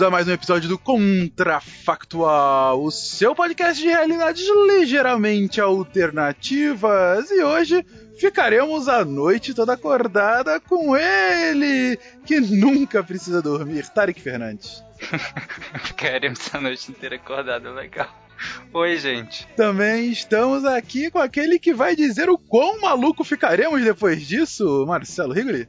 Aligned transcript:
Bem-vindos 0.00 0.02
a 0.02 0.10
mais 0.10 0.28
um 0.28 0.32
episódio 0.32 0.66
do 0.66 0.78
Contrafactual, 0.78 2.82
o 2.82 2.90
seu 2.90 3.34
podcast 3.34 3.82
de 3.82 3.88
realidades 3.88 4.46
ligeiramente 4.66 5.60
alternativas. 5.60 7.30
E 7.30 7.42
hoje 7.42 7.84
ficaremos 8.18 8.88
a 8.88 9.04
noite 9.04 9.52
toda 9.52 9.74
acordada 9.74 10.58
com 10.58 10.96
ele, 10.96 11.98
que 12.24 12.40
nunca 12.40 13.04
precisa 13.04 13.42
dormir, 13.42 13.90
Tarek 13.90 14.22
Fernandes. 14.22 14.82
ficaremos 15.84 16.48
a 16.54 16.60
noite 16.62 16.90
inteira 16.90 17.16
acordado, 17.16 17.70
legal. 17.74 18.08
Oi, 18.72 18.96
gente. 18.96 19.46
Também 19.54 20.10
estamos 20.10 20.64
aqui 20.64 21.10
com 21.10 21.18
aquele 21.18 21.58
que 21.58 21.74
vai 21.74 21.94
dizer 21.94 22.30
o 22.30 22.38
quão 22.38 22.80
maluco 22.80 23.22
ficaremos 23.22 23.84
depois 23.84 24.26
disso, 24.26 24.86
Marcelo 24.86 25.34
Rigoli. 25.34 25.68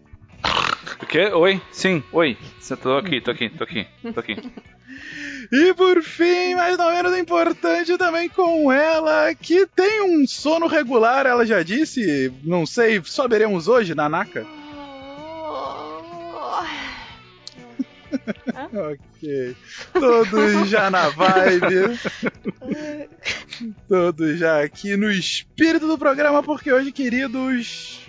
O 1.01 1.05
quê? 1.05 1.25
Oi? 1.33 1.61
Sim, 1.71 2.03
oi. 2.11 2.37
Tô 2.81 2.97
aqui, 2.97 3.19
tô 3.19 3.31
aqui, 3.31 3.49
tô 3.49 3.63
aqui, 3.63 3.87
tô 4.13 4.19
aqui. 4.19 4.35
E 5.51 5.73
por 5.73 6.01
fim, 6.01 6.55
mas 6.55 6.77
não 6.77 6.91
menos 6.91 7.17
importante, 7.17 7.97
também 7.97 8.29
com 8.29 8.71
ela, 8.71 9.35
que 9.35 9.65
tem 9.67 10.01
um 10.01 10.25
sono 10.25 10.65
regular, 10.65 11.25
ela 11.25 11.45
já 11.45 11.61
disse. 11.61 12.31
Não 12.41 12.65
sei, 12.65 13.01
só 13.03 13.27
veremos 13.27 13.67
hoje, 13.67 13.93
Nanaka. 13.93 14.45
ok. 18.73 19.55
Todos 19.91 20.69
já 20.69 20.89
na 20.89 21.09
vibe. 21.09 21.99
Todos 23.89 24.39
já 24.39 24.63
aqui 24.63 24.95
no 24.95 25.11
espírito 25.11 25.85
do 25.85 25.97
programa, 25.97 26.41
porque 26.41 26.71
hoje, 26.71 26.93
queridos, 26.93 27.99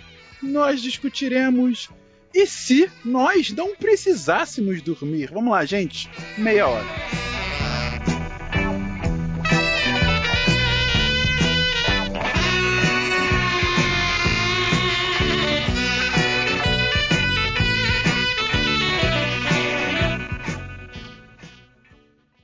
nós 0.41 0.81
discutiremos 0.81 1.89
e 2.33 2.47
se 2.47 2.89
nós 3.05 3.51
não 3.51 3.75
precisássemos 3.75 4.81
dormir? 4.81 5.29
Vamos 5.31 5.51
lá, 5.51 5.63
gente. 5.65 6.09
Meia 6.37 6.67
hora. 6.67 6.85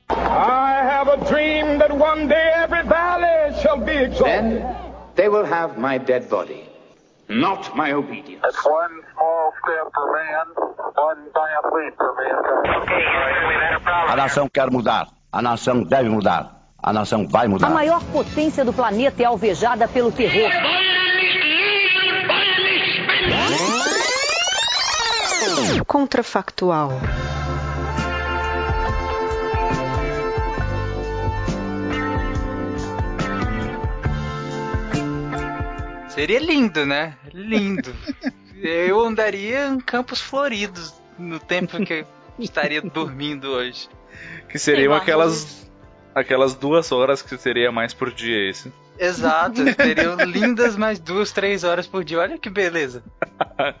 I 0.08 0.82
have 0.82 1.08
a 1.08 1.16
dream 1.28 1.78
that 1.78 1.92
one 1.92 2.28
day 2.28 2.52
every 2.54 2.82
valley 2.84 3.60
shall 3.60 3.78
be 3.78 3.92
exalted. 3.92 4.62
Then 4.62 4.76
they 5.16 5.28
will 5.28 5.44
have 5.44 5.78
my 5.78 5.98
dead 5.98 6.28
body 6.28 6.70
not 7.30 7.76
my 7.76 7.92
obedience. 7.92 8.42
That's 8.42 8.66
one 8.66 9.02
A 14.08 14.16
nação 14.16 14.48
quer 14.48 14.70
mudar. 14.70 15.08
A 15.30 15.42
nação 15.42 15.82
deve 15.82 16.08
mudar. 16.08 16.60
A 16.82 16.92
nação 16.92 17.28
vai 17.28 17.46
mudar. 17.46 17.66
A 17.66 17.70
maior 17.70 18.02
potência 18.04 18.64
do 18.64 18.72
planeta 18.72 19.22
é 19.22 19.26
alvejada 19.26 19.86
pelo 19.86 20.10
terror. 20.10 20.50
Contrafactual. 25.86 26.92
Seria 36.08 36.38
lindo, 36.38 36.86
né? 36.86 37.16
Lindo. 37.32 37.94
Eu 38.62 39.00
andaria 39.00 39.68
em 39.68 39.80
campos 39.80 40.20
floridos 40.20 40.94
no 41.18 41.38
tempo 41.38 41.84
que 41.84 41.92
eu 41.92 42.06
estaria 42.38 42.80
dormindo 42.82 43.48
hoje. 43.48 43.88
Que 44.48 44.58
seriam 44.58 44.94
aquelas 44.94 45.70
aquelas 46.14 46.54
duas 46.54 46.90
horas 46.92 47.22
que 47.22 47.36
seria 47.38 47.70
mais 47.70 47.94
por 47.94 48.12
dia 48.12 48.50
esse. 48.50 48.72
Exato, 48.98 49.62
seriam 49.76 50.16
lindas 50.16 50.76
mais 50.76 50.98
duas, 50.98 51.32
três 51.32 51.64
horas 51.64 51.86
por 51.86 52.04
dia. 52.04 52.18
Olha 52.18 52.38
que 52.38 52.50
beleza. 52.50 53.02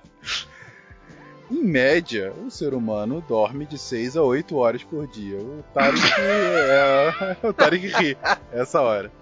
em 1.50 1.62
média, 1.64 2.32
o 2.32 2.50
ser 2.50 2.72
humano 2.72 3.22
dorme 3.28 3.66
de 3.66 3.76
6 3.76 4.16
a 4.16 4.22
8 4.22 4.56
horas 4.56 4.82
por 4.82 5.06
dia. 5.06 5.38
O 5.38 5.62
Tarek 5.74 6.00
é, 6.18 7.36
o 7.42 7.52
Tarek 7.52 7.86
ri 7.88 8.16
essa 8.52 8.80
hora. 8.80 9.12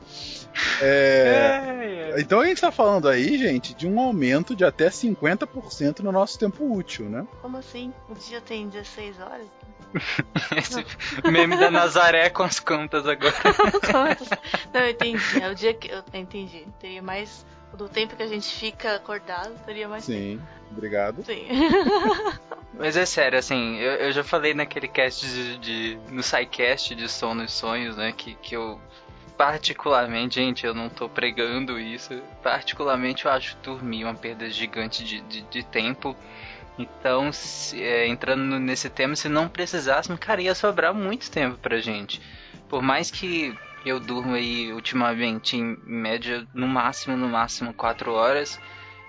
É... 0.80 2.14
Então 2.18 2.40
a 2.40 2.46
gente 2.46 2.60
tá 2.60 2.70
falando 2.70 3.08
aí, 3.08 3.38
gente, 3.38 3.74
de 3.74 3.86
um 3.86 4.00
aumento 4.00 4.56
de 4.56 4.64
até 4.64 4.88
50% 4.88 6.00
no 6.00 6.10
nosso 6.12 6.38
tempo 6.38 6.72
útil, 6.72 7.08
né? 7.08 7.26
Como 7.40 7.56
assim? 7.56 7.92
O 8.08 8.14
dia 8.14 8.40
tem 8.40 8.68
16 8.68 9.20
horas? 9.20 9.46
Esse 10.56 10.84
meme 11.30 11.56
da 11.56 11.70
Nazaré 11.70 12.28
com 12.30 12.42
as 12.42 12.60
contas 12.60 13.06
agora. 13.06 13.34
Não, 14.72 14.80
eu 14.80 14.90
entendi. 14.90 15.42
É 15.42 15.50
o 15.50 15.54
dia 15.54 15.72
que. 15.74 15.88
Eu 15.90 16.02
entendi. 16.12 16.66
Teria 16.78 17.02
mais. 17.02 17.46
Do 17.74 17.88
tempo 17.88 18.16
que 18.16 18.22
a 18.22 18.26
gente 18.26 18.48
fica 18.48 18.94
acordado, 18.94 19.52
teria 19.66 19.86
mais 19.86 20.04
Sim, 20.04 20.38
tempo. 20.38 20.42
obrigado. 20.70 21.22
Sim. 21.24 21.46
Mas 22.74 22.96
é 22.96 23.04
sério, 23.04 23.38
assim, 23.38 23.76
eu, 23.76 23.92
eu 23.94 24.12
já 24.12 24.24
falei 24.24 24.54
naquele 24.54 24.88
cast 24.88 25.26
de, 25.26 25.58
de. 25.58 25.98
no 26.10 26.22
SciCast 26.22 26.94
de 26.94 27.08
sono 27.08 27.44
e 27.44 27.48
sonhos, 27.48 27.96
né? 27.96 28.12
Que, 28.16 28.34
que 28.36 28.56
eu 28.56 28.80
particularmente, 29.38 30.34
gente, 30.34 30.66
eu 30.66 30.74
não 30.74 30.88
tô 30.88 31.08
pregando 31.08 31.78
isso. 31.78 32.20
Particularmente, 32.42 33.24
eu 33.24 33.30
acho 33.30 33.56
dormir 33.62 34.04
uma 34.04 34.14
perda 34.14 34.50
gigante 34.50 35.04
de, 35.04 35.20
de, 35.20 35.42
de 35.42 35.62
tempo. 35.62 36.16
Então, 36.76 37.32
se, 37.32 37.80
é, 37.80 38.08
entrando 38.08 38.58
nesse 38.58 38.90
tema, 38.90 39.14
se 39.14 39.28
não 39.28 39.48
precisássemos, 39.48 40.18
cara, 40.18 40.42
ia 40.42 40.54
sobrar 40.56 40.92
muito 40.92 41.30
tempo 41.30 41.56
pra 41.56 41.78
gente. 41.78 42.20
Por 42.68 42.82
mais 42.82 43.12
que 43.12 43.56
eu 43.86 44.00
durmo 44.00 44.34
aí 44.34 44.72
ultimamente, 44.72 45.56
em 45.56 45.78
média, 45.86 46.44
no 46.52 46.66
máximo, 46.66 47.16
no 47.16 47.28
máximo, 47.28 47.72
4 47.72 48.12
horas, 48.12 48.60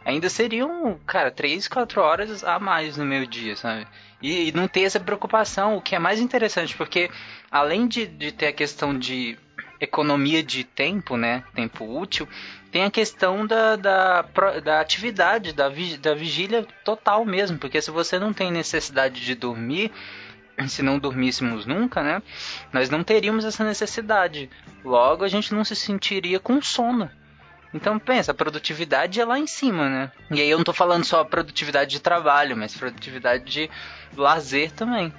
ainda 0.06 0.30
seriam, 0.30 1.00
cara, 1.08 1.32
3, 1.32 1.68
4 1.68 2.02
horas 2.02 2.44
a 2.44 2.60
mais 2.60 2.98
no 2.98 3.06
meu 3.06 3.26
dia, 3.26 3.56
sabe? 3.56 3.88
E, 4.22 4.50
e 4.50 4.52
não 4.52 4.68
ter 4.68 4.82
essa 4.82 5.00
preocupação, 5.00 5.76
o 5.76 5.82
que 5.82 5.96
é 5.96 6.00
mais 6.00 6.20
interessante, 6.20 6.76
porque 6.78 7.10
além 7.50 7.88
de, 7.88 8.06
de 8.06 8.32
ter 8.32 8.48
a 8.48 8.54
questão 8.54 8.98
de 8.98 9.38
economia 9.80 10.44
de 10.44 10.64
tempo, 10.64 11.16
né? 11.16 11.44
Tempo 11.54 11.86
útil, 11.86 12.28
tem 12.72 12.84
a 12.84 12.92
questão 12.92 13.46
da, 13.46 13.76
da, 13.76 14.22
da 14.64 14.80
atividade, 14.80 15.54
da, 15.54 15.70
da 16.00 16.14
vigília 16.14 16.68
total 16.84 17.26
mesmo. 17.26 17.58
Porque 17.58 17.82
se 17.82 17.92
você 17.92 18.20
não 18.20 18.34
tem 18.34 18.52
necessidade 18.52 19.24
de 19.24 19.36
dormir, 19.36 19.92
se 20.68 20.84
não 20.84 21.00
dormíssemos 21.00 21.66
nunca, 21.66 22.04
né? 22.04 22.22
Nós 22.72 22.90
não 22.90 23.04
teríamos 23.04 23.46
essa 23.46 23.64
necessidade. 23.64 24.50
Logo, 24.84 25.24
a 25.24 25.28
gente 25.28 25.54
não 25.54 25.64
se 25.64 25.76
sentiria 25.76 26.40
com 26.40 26.62
sono. 26.62 27.10
Então 27.74 28.00
pensa, 28.00 28.32
a 28.32 28.36
produtividade 28.36 29.22
é 29.22 29.26
lá 29.26 29.38
em 29.38 29.46
cima, 29.46 29.90
né? 29.90 30.12
E 30.32 30.42
aí 30.42 30.50
eu 30.50 30.58
não 30.58 30.66
tô 30.66 30.74
falando 30.74 31.04
só 31.04 31.24
produtividade 31.24 31.92
de 31.92 32.00
trabalho, 32.00 32.58
mas 32.58 32.76
produtividade 32.76 33.46
de 33.46 33.70
lazer 34.18 34.72
também. 34.72 35.14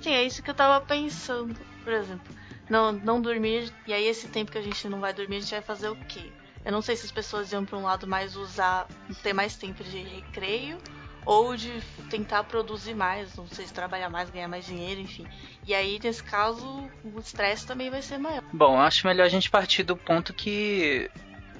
Sim, 0.00 0.14
é 0.14 0.24
isso 0.24 0.42
que 0.42 0.50
eu 0.50 0.54
tava 0.54 0.84
pensando. 0.84 1.54
Por 1.84 1.92
exemplo, 1.92 2.34
não, 2.72 2.90
não 2.90 3.20
dormir, 3.20 3.70
e 3.86 3.92
aí 3.92 4.06
esse 4.06 4.26
tempo 4.28 4.50
que 4.50 4.56
a 4.56 4.62
gente 4.62 4.88
não 4.88 4.98
vai 4.98 5.12
dormir, 5.12 5.36
a 5.36 5.40
gente 5.40 5.50
vai 5.50 5.60
fazer 5.60 5.90
o 5.90 5.96
quê? 6.08 6.32
Eu 6.64 6.72
não 6.72 6.80
sei 6.80 6.96
se 6.96 7.04
as 7.04 7.12
pessoas 7.12 7.52
iam 7.52 7.66
para 7.66 7.76
um 7.76 7.82
lado 7.82 8.06
mais 8.06 8.34
usar, 8.34 8.88
ter 9.22 9.34
mais 9.34 9.54
tempo 9.56 9.84
de 9.84 9.98
recreio, 9.98 10.78
ou 11.26 11.54
de 11.54 11.70
tentar 12.08 12.44
produzir 12.44 12.94
mais, 12.94 13.36
não 13.36 13.46
sei 13.46 13.66
se 13.66 13.74
trabalhar 13.74 14.08
mais, 14.08 14.30
ganhar 14.30 14.48
mais 14.48 14.64
dinheiro, 14.64 15.00
enfim. 15.00 15.26
E 15.66 15.74
aí, 15.74 16.00
nesse 16.02 16.24
caso, 16.24 16.66
o 17.04 17.18
estresse 17.20 17.66
também 17.66 17.90
vai 17.90 18.00
ser 18.00 18.16
maior. 18.18 18.42
Bom, 18.52 18.80
acho 18.80 19.06
melhor 19.06 19.24
a 19.24 19.28
gente 19.28 19.50
partir 19.50 19.82
do 19.82 19.96
ponto 19.96 20.32
que 20.32 21.10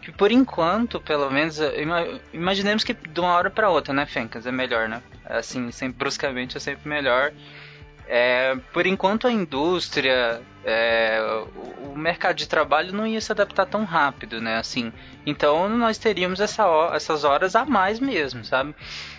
que 0.01 0.11
por 0.11 0.33
enquanto, 0.33 1.01
pelo 1.01 1.31
menos, 1.31 1.59
ima 1.59 2.21
imaginemos 2.33 2.83
que 2.83 2.93
de 2.93 3.21
uma 3.21 3.35
hora 3.35 3.51
para 3.51 3.71
outra, 3.71 3.95
né, 3.95 4.05
Fencas? 4.05 4.47
É 4.47 4.51
melhor, 4.51 4.89
né? 4.89 5.01
Assim, 5.27 5.71
sempre 5.71 5.99
bruscamente 5.99 6.57
é 6.57 6.61
sempre 6.61 6.89
melhor. 6.89 7.33
É, 8.15 8.55
por 8.75 8.87
enquanto 8.87 9.27
a 9.27 9.33
indústria, 9.33 10.43
é, 10.63 11.19
o, 11.57 11.93
o, 11.93 11.97
mercado 11.97 12.37
de 12.37 12.47
trabalho 12.47 12.93
não 12.93 13.07
ia 13.07 13.19
se 13.23 13.33
adaptar 13.33 13.65
tão 13.65 13.85
rápido, 13.85 14.39
né? 14.39 14.59
Assim, 14.59 14.93
então 15.25 15.67
nós 15.67 15.97
teríamos 15.97 16.39
essa, 16.39 16.63
essas 16.93 17.25
horas 17.25 17.57
a 17.57 17.65
mais 17.65 17.99
mesmo, 17.99 18.45
sabe? 18.45 18.75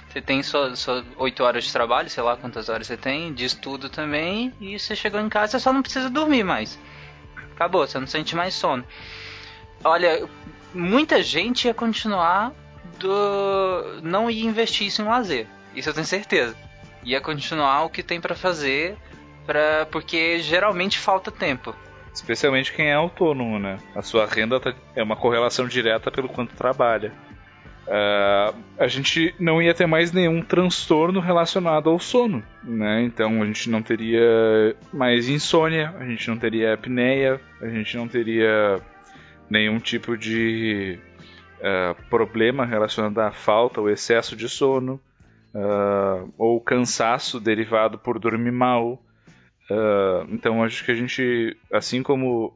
Você 0.08 0.22
tem 0.22 0.44
só, 0.44 0.76
só 0.76 1.04
8 1.18 1.44
horas 1.44 1.64
de 1.64 1.74
trabalho, 1.74 2.08
sei 2.08 2.22
lá 2.22 2.38
quantas 2.38 2.70
horas 2.70 2.86
você 2.86 2.96
tem, 2.96 3.34
de 3.34 3.46
estudo 3.46 3.90
também, 3.90 4.54
e 4.62 4.78
você 4.78 4.96
chegou 4.96 5.20
em 5.20 5.28
casa, 5.28 5.54
você 5.54 5.60
só 5.62 5.74
não 5.74 5.82
precisa 5.82 6.08
dormir 6.08 6.44
mais. 6.44 6.78
Acabou, 7.56 7.88
você 7.88 7.98
não 7.98 8.06
sente 8.06 8.36
mais 8.36 8.54
sono. 8.54 8.86
Olha, 9.84 10.24
muita 10.72 11.24
gente 11.24 11.66
ia 11.66 11.74
continuar 11.74 12.54
do. 13.00 14.02
não 14.04 14.30
ia 14.30 14.46
investir 14.46 14.86
isso 14.86 15.02
em 15.02 15.06
lazer. 15.06 15.48
Isso 15.76 15.90
eu 15.90 15.96
tenho 15.96 16.06
certeza. 16.06 16.56
Ia 17.04 17.22
continuar 17.22 17.84
o 17.84 17.90
que 17.90 18.04
tem 18.04 18.20
para 18.20 18.36
fazer, 18.36 18.96
pra... 19.46 19.86
porque 19.92 20.40
geralmente 20.40 21.00
falta 21.00 21.32
tempo. 21.32 21.76
Especialmente 22.14 22.72
quem 22.72 22.90
é 22.90 22.94
autônomo, 22.94 23.58
né? 23.58 23.78
A 23.96 24.02
sua 24.02 24.26
renda 24.26 24.60
tá... 24.60 24.74
é 24.96 25.02
uma 25.02 25.16
correlação 25.16 25.68
direta 25.68 26.12
pelo 26.12 26.30
quanto 26.30 26.56
trabalha. 26.56 27.12
Uh, 27.86 28.56
a 28.78 28.88
gente 28.88 29.36
não 29.38 29.62
ia 29.62 29.74
ter 29.74 29.86
mais 29.86 30.14
nenhum 30.14 30.42
transtorno 30.42 31.20
relacionado 31.20 31.90
ao 31.90 32.00
sono, 32.00 32.42
né? 32.64 33.04
Então 33.04 33.42
a 33.42 33.46
gente 33.46 33.70
não 33.70 33.82
teria 33.82 34.74
mais 34.94 35.28
insônia, 35.28 35.94
a 36.00 36.06
gente 36.06 36.30
não 36.30 36.38
teria 36.38 36.74
apneia, 36.74 37.42
a 37.62 37.68
gente 37.68 37.98
não 37.98 38.08
teria 38.08 38.80
nenhum 39.50 39.80
tipo 39.80 40.18
de 40.18 40.98
uh, 41.60 42.02
problema 42.10 42.66
relacionado 42.66 43.20
à 43.20 43.32
falta 43.32 43.82
ou 43.82 43.90
excesso 43.90 44.34
de 44.34 44.48
sono, 44.48 44.98
uh, 45.54 46.34
ou 46.38 46.60
cansaço 46.62 47.40
derivado 47.40 47.98
por 47.98 48.20
dormir 48.20 48.52
mal. 48.52 49.04
então 50.30 50.64
acho 50.64 50.84
que 50.84 50.92
a 50.92 50.96
gente, 50.96 51.56
assim 51.72 52.04
como. 52.04 52.54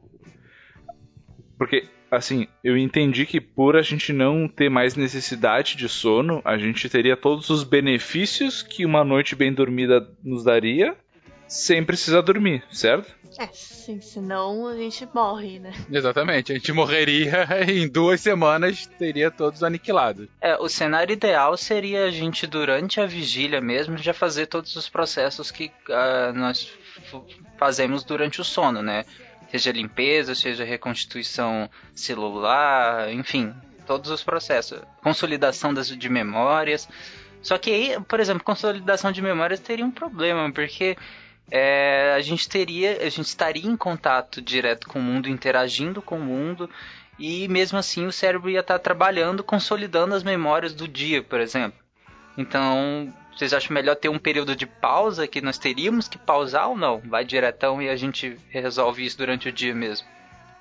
Porque 1.56 1.88
assim, 2.10 2.46
eu 2.64 2.76
entendi 2.76 3.26
que 3.26 3.40
por 3.40 3.76
a 3.76 3.82
gente 3.82 4.12
não 4.12 4.48
ter 4.48 4.68
mais 4.68 4.94
necessidade 4.94 5.76
de 5.76 5.88
sono, 5.88 6.40
a 6.44 6.56
gente 6.56 6.88
teria 6.88 7.16
todos 7.16 7.50
os 7.50 7.64
benefícios 7.64 8.62
que 8.62 8.86
uma 8.86 9.04
noite 9.04 9.36
bem 9.36 9.52
dormida 9.52 10.08
nos 10.24 10.44
daria, 10.44 10.96
sem 11.46 11.84
precisar 11.84 12.22
dormir, 12.22 12.62
certo? 12.70 13.14
É, 13.38 13.46
sim, 13.52 14.00
senão 14.00 14.66
a 14.66 14.76
gente 14.76 15.08
morre, 15.14 15.60
né? 15.60 15.72
Exatamente, 15.90 16.50
a 16.50 16.56
gente 16.56 16.72
morreria 16.72 17.46
em 17.70 17.88
duas 17.88 18.20
semanas, 18.20 18.86
teria 18.98 19.30
todos 19.30 19.62
aniquilados. 19.62 20.28
É, 20.40 20.56
o 20.56 20.68
cenário 20.68 21.12
ideal 21.12 21.56
seria 21.56 22.06
a 22.06 22.10
gente, 22.10 22.46
durante 22.48 23.00
a 23.00 23.06
vigília 23.06 23.60
mesmo, 23.60 23.96
já 23.96 24.12
fazer 24.12 24.46
todos 24.46 24.74
os 24.74 24.88
processos 24.88 25.52
que 25.52 25.66
uh, 25.88 26.32
nós 26.34 26.68
fazemos 27.56 28.02
durante 28.02 28.40
o 28.40 28.44
sono, 28.44 28.82
né? 28.82 29.04
seja 29.50 29.72
limpeza, 29.72 30.34
seja 30.34 30.64
reconstituição 30.64 31.70
celular, 31.94 33.12
enfim, 33.12 33.54
todos 33.86 34.10
os 34.10 34.22
processos. 34.22 34.80
Consolidação 35.02 35.72
das, 35.72 35.88
de 35.88 36.08
memórias. 36.08 36.88
Só 37.40 37.56
que 37.56 37.70
aí, 37.70 38.00
por 38.08 38.20
exemplo, 38.20 38.44
consolidação 38.44 39.10
de 39.12 39.22
memórias 39.22 39.60
teria 39.60 39.84
um 39.84 39.90
problema, 39.90 40.50
porque 40.52 40.96
é, 41.50 42.14
a 42.16 42.20
gente 42.20 42.48
teria, 42.48 42.98
a 42.98 43.08
gente 43.08 43.26
estaria 43.26 43.66
em 43.66 43.76
contato 43.76 44.42
direto 44.42 44.88
com 44.88 44.98
o 44.98 45.02
mundo, 45.02 45.28
interagindo 45.28 46.02
com 46.02 46.16
o 46.16 46.22
mundo, 46.22 46.68
e 47.18 47.48
mesmo 47.48 47.78
assim 47.78 48.06
o 48.06 48.12
cérebro 48.12 48.50
ia 48.50 48.60
estar 48.60 48.78
trabalhando, 48.78 49.42
consolidando 49.42 50.14
as 50.14 50.22
memórias 50.22 50.74
do 50.74 50.86
dia, 50.86 51.22
por 51.22 51.40
exemplo. 51.40 51.78
Então, 52.36 53.12
vocês 53.36 53.52
acham 53.52 53.74
melhor 53.74 53.96
ter 53.96 54.08
um 54.08 54.18
período 54.18 54.54
de 54.54 54.66
pausa 54.66 55.26
que 55.26 55.40
nós 55.40 55.58
teríamos 55.58 56.06
que 56.06 56.18
pausar 56.18 56.68
ou 56.68 56.76
não? 56.76 57.00
Vai 57.00 57.24
diretão 57.24 57.80
e 57.80 57.88
a 57.88 57.96
gente 57.96 58.38
resolve 58.48 59.04
isso 59.04 59.18
durante 59.18 59.48
o 59.48 59.52
dia 59.52 59.74
mesmo. 59.74 60.06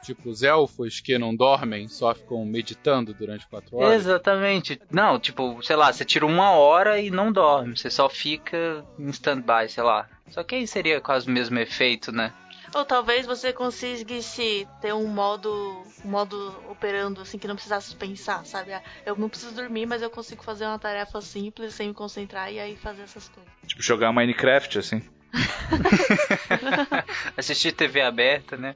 Tipo, 0.02 0.30
os 0.30 0.44
elfos 0.44 1.00
que 1.00 1.18
não 1.18 1.36
dormem 1.36 1.88
só 1.88 2.14
ficam 2.14 2.46
meditando 2.46 3.14
durante 3.14 3.48
quatro 3.48 3.78
horas? 3.78 3.96
Exatamente. 3.96 4.80
Não, 4.92 5.20
tipo, 5.20 5.62
sei 5.64 5.76
lá, 5.76 5.92
você 5.92 6.06
tira 6.06 6.26
uma 6.26 6.52
hora 6.52 7.00
e 7.00 7.10
não 7.10 7.32
dorme. 7.32 7.76
Você 7.76 7.90
só 7.90 8.08
fica 8.08 8.86
em 8.98 9.10
stand-by, 9.10 9.68
sei 9.70 9.84
lá. 9.84 10.08
Só 10.30 10.44
que 10.44 10.56
aí 10.56 10.68
seria 10.68 11.02
quase 11.02 11.28
o 11.28 11.32
mesmo 11.32 11.58
efeito, 11.60 12.12
né? 12.12 12.34
Ou 12.74 12.84
talvez 12.84 13.26
você 13.26 13.54
conseguisse 13.54 14.68
ter 14.82 14.94
um 14.94 15.08
modo, 15.08 15.84
um 16.04 16.10
modo 16.10 16.54
operando 16.70 17.22
assim 17.22 17.38
que 17.38 17.48
não 17.48 17.56
precisasse 17.56 17.96
pensar, 17.96 18.46
sabe? 18.46 18.74
Ah, 18.74 18.84
eu 19.06 19.16
não 19.16 19.30
preciso 19.30 19.56
dormir, 19.56 19.86
mas 19.86 20.02
eu 20.02 20.10
consigo 20.10 20.44
fazer 20.44 20.66
uma 20.66 20.78
tarefa 20.78 21.22
simples 21.22 21.74
sem 21.74 21.88
me 21.88 21.94
concentrar 21.94 22.52
e 22.52 22.60
aí 22.60 22.76
fazer 22.76 23.04
essas 23.04 23.30
coisas. 23.30 23.52
Tipo 23.66 23.82
jogar 23.82 24.12
Minecraft 24.12 24.80
assim. 24.80 25.02
Assistir 27.38 27.72
TV 27.72 28.02
aberta, 28.02 28.58
né? 28.58 28.76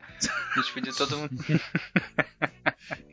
A 0.55 0.59
gente 0.59 0.73
pediu 0.73 0.95
todo 0.95 1.17
mundo. 1.17 1.31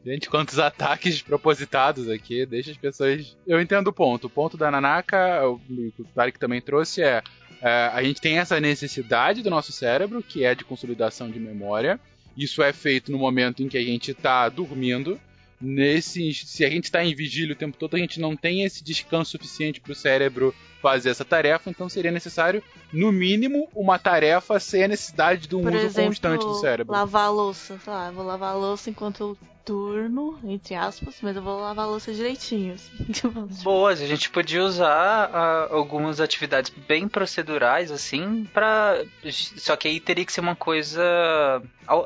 Gente, 0.05 0.31
quantos 0.31 0.59
ataques 0.59 1.21
propositados 1.21 2.09
aqui, 2.09 2.47
deixa 2.47 2.71
as 2.71 2.77
pessoas. 2.77 3.37
Eu 3.47 3.61
entendo 3.61 3.89
o 3.89 3.93
ponto. 3.93 4.27
O 4.27 4.31
ponto 4.31 4.57
da 4.57 4.71
Nanaka, 4.71 5.47
o 5.47 5.59
que 5.59 6.05
Tarek 6.15 6.39
também 6.39 6.63
trouxe, 6.63 7.03
é 7.03 7.23
é, 7.61 7.91
a 7.93 8.03
gente 8.03 8.21
tem 8.21 8.39
essa 8.39 8.61
necessidade 8.61 9.43
do 9.43 9.51
nosso 9.51 9.73
cérebro, 9.73 10.23
que 10.23 10.45
é 10.45 10.55
de 10.55 10.65
consolidação 10.65 11.31
de 11.31 11.41
memória. 11.41 11.99
Isso 12.37 12.63
é 12.63 12.73
feito 12.73 13.11
no 13.11 13.19
momento 13.19 13.63
em 13.63 13.69
que 13.69 13.77
a 13.77 13.83
gente 13.83 14.13
está 14.13 14.49
dormindo. 14.49 15.21
Nesse, 15.61 16.33
se 16.33 16.65
a 16.65 16.71
gente 16.71 16.85
está 16.85 17.05
em 17.05 17.15
vigília 17.15 17.53
o 17.53 17.59
tempo 17.59 17.77
todo, 17.77 17.97
a 17.97 17.99
gente 17.99 18.21
não 18.21 18.37
tem 18.37 18.63
esse 18.63 18.83
descanso 18.83 19.33
suficiente 19.33 19.81
para 19.81 19.93
o 19.93 19.95
cérebro 19.95 20.55
fazer 20.81 21.11
essa 21.11 21.25
tarefa, 21.25 21.69
então 21.69 21.89
seria 21.89 22.13
necessário, 22.13 22.63
no 22.93 23.11
mínimo, 23.11 23.69
uma 23.75 23.99
tarefa 23.99 24.61
sem 24.61 24.85
a 24.85 24.89
necessidade 24.89 25.49
de 25.49 25.57
um 25.57 25.63
Por 25.63 25.75
uso 25.75 25.85
exemplo, 25.85 26.11
constante 26.11 26.45
do 26.45 26.55
cérebro. 26.55 26.93
Lavar 26.93 27.25
a 27.25 27.31
louça, 27.31 27.79
sei 27.83 27.93
lá, 27.93 28.11
vou 28.13 28.25
lavar 28.25 28.53
a 28.53 28.57
louça 28.57 28.89
enquanto 28.89 29.37
turno, 29.69 30.39
entre 30.45 30.75
aspas, 30.75 31.19
mas 31.21 31.37
eu 31.37 31.43
vou 31.43 31.61
lavar 31.61 31.85
a 31.85 31.89
louça 31.89 32.11
direitinho. 32.11 32.73
Assim. 32.73 33.05
Boas, 33.63 34.01
a 34.01 34.07
gente 34.07 34.31
podia 34.31 34.65
usar 34.65 35.29
uh, 35.29 35.75
algumas 35.75 36.23
atividades 36.23 36.73
bem 36.89 37.07
procedurais, 37.07 37.93
assim, 37.93 38.49
para 38.55 39.05
Só 39.31 39.77
que 39.77 39.87
aí 39.87 40.01
teria 40.01 40.25
que 40.25 40.33
ser 40.33 40.41
uma 40.41 40.57
coisa 40.57 41.03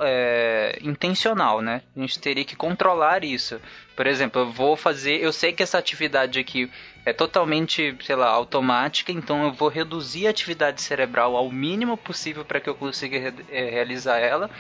é, 0.01 0.77
intencional, 0.83 1.61
né? 1.61 1.83
A 1.97 2.01
gente 2.01 2.19
teria 2.19 2.45
que 2.45 2.57
controlar 2.57 3.23
isso. 3.23 3.61
Por 3.95 4.09
exemplo, 4.09 4.43
eu 4.43 4.51
vou 4.51 4.77
fazer. 4.77 5.23
Eu 5.23 5.33
sei 5.33 5.53
que 5.53 5.63
essa 5.63 5.79
atividade 5.79 6.41
aqui 6.41 6.69
é 7.07 7.13
totalmente, 7.13 7.97
sei 8.03 8.17
lá, 8.17 8.29
automática, 8.29 9.13
então 9.13 9.45
eu 9.45 9.53
vou 9.53 9.69
reduzir 9.69 10.27
a 10.27 10.31
atividade 10.31 10.83
cerebral 10.83 11.37
ao 11.37 11.51
mínimo 11.51 11.97
possível 11.97 12.45
para 12.45 12.61
que 12.61 12.69
eu 12.69 12.75
consiga 12.75 13.19
re 13.19 13.33
é, 13.51 13.71
realizar 13.71 14.19
ela. 14.19 14.51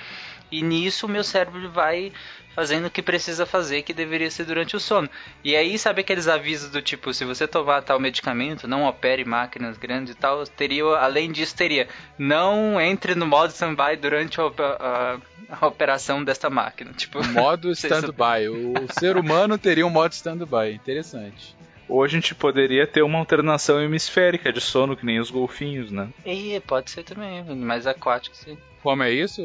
E 0.53 0.63
nisso 0.63 1.07
o 1.07 1.09
meu 1.09 1.25
cérebro 1.25 1.71
vai 1.71 2.13
fazendo 2.55 2.87
o 2.87 2.91
que 2.91 3.03
precisa 3.03 3.47
fazer, 3.47 3.83
que 3.83 3.95
deveria 3.95 4.31
ser 4.31 4.45
durante 4.45 4.77
o 4.77 4.81
sono. 4.81 5.09
E 5.43 5.57
aí, 5.57 5.79
sabe 5.79 6.03
aqueles 6.03 6.29
avisos 6.29 6.71
do 6.71 6.83
tipo, 6.83 7.13
se 7.15 7.25
você 7.25 7.49
tomar 7.49 7.83
tal 7.83 7.99
medicamento, 7.99 8.69
não 8.69 8.85
opere 8.85 9.25
máquinas 9.25 9.79
grandes 9.79 10.15
e 10.15 10.17
tal, 10.17 10.47
teria, 10.47 10.85
além 10.85 11.33
disso, 11.33 11.57
teria, 11.57 11.89
não 12.19 12.81
entre 12.81 13.15
no 13.15 13.27
modo 13.27 13.51
stand-by 13.51 13.97
durante 13.97 14.41
a, 14.41 14.45
a, 14.45 15.19
a, 15.61 15.67
operação 15.67 16.23
desta 16.23 16.51
máquina. 16.51 16.93
Tipo, 16.93 17.27
modo 17.29 17.71
stand-by. 17.73 18.49
o 18.49 18.87
ser 18.99 19.17
humano 19.17 19.57
teria 19.57 19.87
um 19.87 19.91
modo 19.91 20.13
stand-by. 20.13 20.75
Interessante. 20.75 21.62
Ou 21.89 22.03
a 22.03 22.09
gente 22.09 22.35
poderia 22.35 22.87
ter 22.87 23.03
uma 23.03 23.19
alternação 23.19 23.83
hemisférica 23.83 24.53
de 24.53 24.61
sono, 24.61 24.97
que 24.97 25.05
nem 25.05 25.21
os 25.21 25.31
golfinhos, 25.31 25.91
né? 25.91 26.09
E 26.25 26.61
pode 26.61 26.91
ser 26.91 27.03
também, 27.03 27.43
mais 27.57 27.87
aquático, 27.87 28.37
sim. 28.37 28.57
Como 28.83 29.03
é 29.03 29.13
isso, 29.13 29.41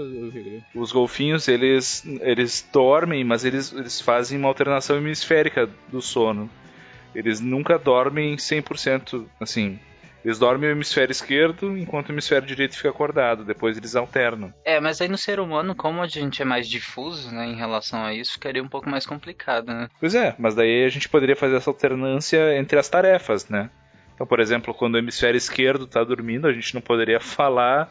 Os 0.73 0.91
golfinhos, 0.91 1.47
eles, 1.47 2.03
eles 2.21 2.67
dormem, 2.73 3.23
mas 3.23 3.45
eles, 3.45 3.71
eles 3.71 4.01
fazem 4.01 4.39
uma 4.39 4.47
alternação 4.47 4.97
hemisférica 4.97 5.69
do 5.89 6.01
sono. 6.01 6.49
Eles 7.13 7.39
nunca 7.39 7.77
dormem 7.77 8.35
100%, 8.35 9.25
assim, 9.39 9.79
eles 10.23 10.39
dormem 10.39 10.69
o 10.69 10.71
hemisfério 10.71 11.11
esquerdo 11.11 11.77
enquanto 11.77 12.09
o 12.09 12.11
hemisfério 12.11 12.47
direito 12.47 12.75
fica 12.75 12.89
acordado. 12.89 13.45
Depois 13.45 13.77
eles 13.77 13.95
alternam. 13.95 14.53
É, 14.65 14.79
mas 14.79 14.99
aí 14.99 15.07
no 15.07 15.17
ser 15.17 15.39
humano, 15.39 15.75
como 15.75 16.01
a 16.01 16.07
gente 16.07 16.41
é 16.41 16.45
mais 16.45 16.67
difuso, 16.67 17.33
né, 17.33 17.45
em 17.45 17.55
relação 17.55 18.03
a 18.03 18.13
isso, 18.13 18.33
ficaria 18.33 18.61
um 18.61 18.67
pouco 18.67 18.89
mais 18.89 19.05
complicado, 19.05 19.67
né? 19.73 19.87
Pois 19.99 20.15
é, 20.15 20.35
mas 20.37 20.55
daí 20.55 20.83
a 20.83 20.89
gente 20.89 21.07
poderia 21.07 21.35
fazer 21.35 21.55
essa 21.55 21.69
alternância 21.69 22.57
entre 22.57 22.77
as 22.77 22.89
tarefas, 22.89 23.47
né? 23.47 23.69
Então, 24.15 24.25
por 24.25 24.39
exemplo, 24.39 24.73
quando 24.73 24.95
o 24.95 24.97
hemisfério 24.97 25.37
esquerdo 25.37 25.85
está 25.85 26.03
dormindo, 26.03 26.47
a 26.47 26.53
gente 26.53 26.73
não 26.73 26.81
poderia 26.81 27.19
falar 27.19 27.89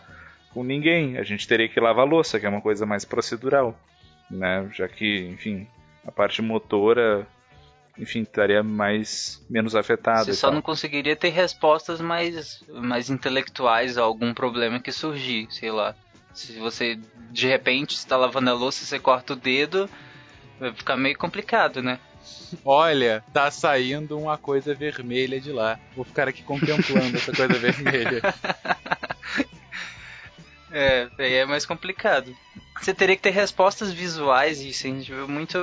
com 0.53 0.65
ninguém. 0.65 1.19
A 1.19 1.23
gente 1.23 1.47
teria 1.47 1.69
que 1.69 1.79
lavar 1.79 2.07
louça, 2.07 2.41
que 2.41 2.47
é 2.47 2.49
uma 2.49 2.61
coisa 2.61 2.85
mais 2.85 3.05
procedural, 3.05 3.79
né? 4.29 4.69
Já 4.73 4.89
que, 4.89 5.21
enfim, 5.29 5.69
a 6.05 6.11
parte 6.11 6.43
motora, 6.43 7.27
enfim, 7.99 8.23
estaria 8.23 8.63
mais 8.63 9.45
menos 9.49 9.75
afetada. 9.75 10.25
Você 10.25 10.35
só 10.35 10.49
tal. 10.49 10.55
não 10.55 10.63
conseguiria 10.63 11.17
ter 11.17 11.31
respostas 11.31 12.01
mais, 12.01 12.63
mais 12.69 13.09
intelectuais 13.11 13.97
a 13.97 14.03
algum 14.03 14.35
problema 14.35 14.81
que 14.81 14.93
surgir, 14.93 15.49
sei 15.51 15.71
lá. 15.71 15.95
Se 16.33 16.59
você 16.59 16.99
de 17.31 17.47
repente 17.47 17.97
está 17.97 18.17
lavando 18.17 18.51
a 18.51 18.55
louça 18.55 18.83
e 18.83 18.87
você 18.87 18.99
corta 18.99 19.33
o 19.33 19.37
dedo, 19.37 19.89
vai 20.61 20.73
ficar 20.73 20.97
meio 20.97 21.17
complicado, 21.17 21.83
né? 21.83 21.99
Olha, 22.65 23.25
tá 23.33 23.51
saindo 23.51 24.19
uma 24.19 24.37
coisa 24.37 24.75
vermelha 24.75 25.41
de 25.41 25.53
lá. 25.53 25.79
Vou 25.95 26.05
ficar 26.05 26.29
aqui 26.29 26.43
contemplando 26.43 27.17
essa 27.17 27.33
coisa 27.33 27.55
vermelha. 27.59 28.21
É, 30.79 31.09
aí 31.19 31.35
é 31.37 31.47
mais 31.47 31.65
complicado. 31.65 32.37
Você 32.79 32.93
teria 32.93 33.17
que 33.17 33.23
ter 33.23 33.31
respostas 33.31 33.91
visuais 33.91 34.61
e 34.61 34.69
assim, 34.69 35.01
tipo, 35.01 35.27
muito. 35.27 35.57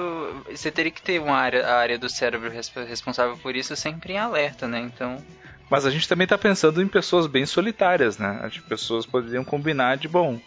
Você 0.49 0.71
teria 0.71 0.91
que 0.91 1.03
ter 1.03 1.19
uma 1.21 1.37
área, 1.37 1.67
a 1.67 1.75
área 1.75 1.99
do 1.99 2.09
cérebro 2.09 2.49
res- 2.49 2.71
responsável 2.87 3.37
por 3.37 3.55
isso 3.55 3.75
sempre 3.75 4.13
em 4.13 4.17
alerta, 4.17 4.67
né? 4.67 4.79
Então. 4.79 5.23
Mas 5.69 5.85
a 5.85 5.91
gente 5.91 6.07
também 6.09 6.23
está 6.25 6.37
pensando 6.37 6.81
em 6.81 6.87
pessoas 6.87 7.27
bem 7.27 7.45
solitárias, 7.45 8.17
né? 8.17 8.39
As 8.43 8.57
pessoas 8.57 9.05
poderiam 9.05 9.43
combinar 9.43 9.97
de, 9.97 10.07
bom, 10.07 10.39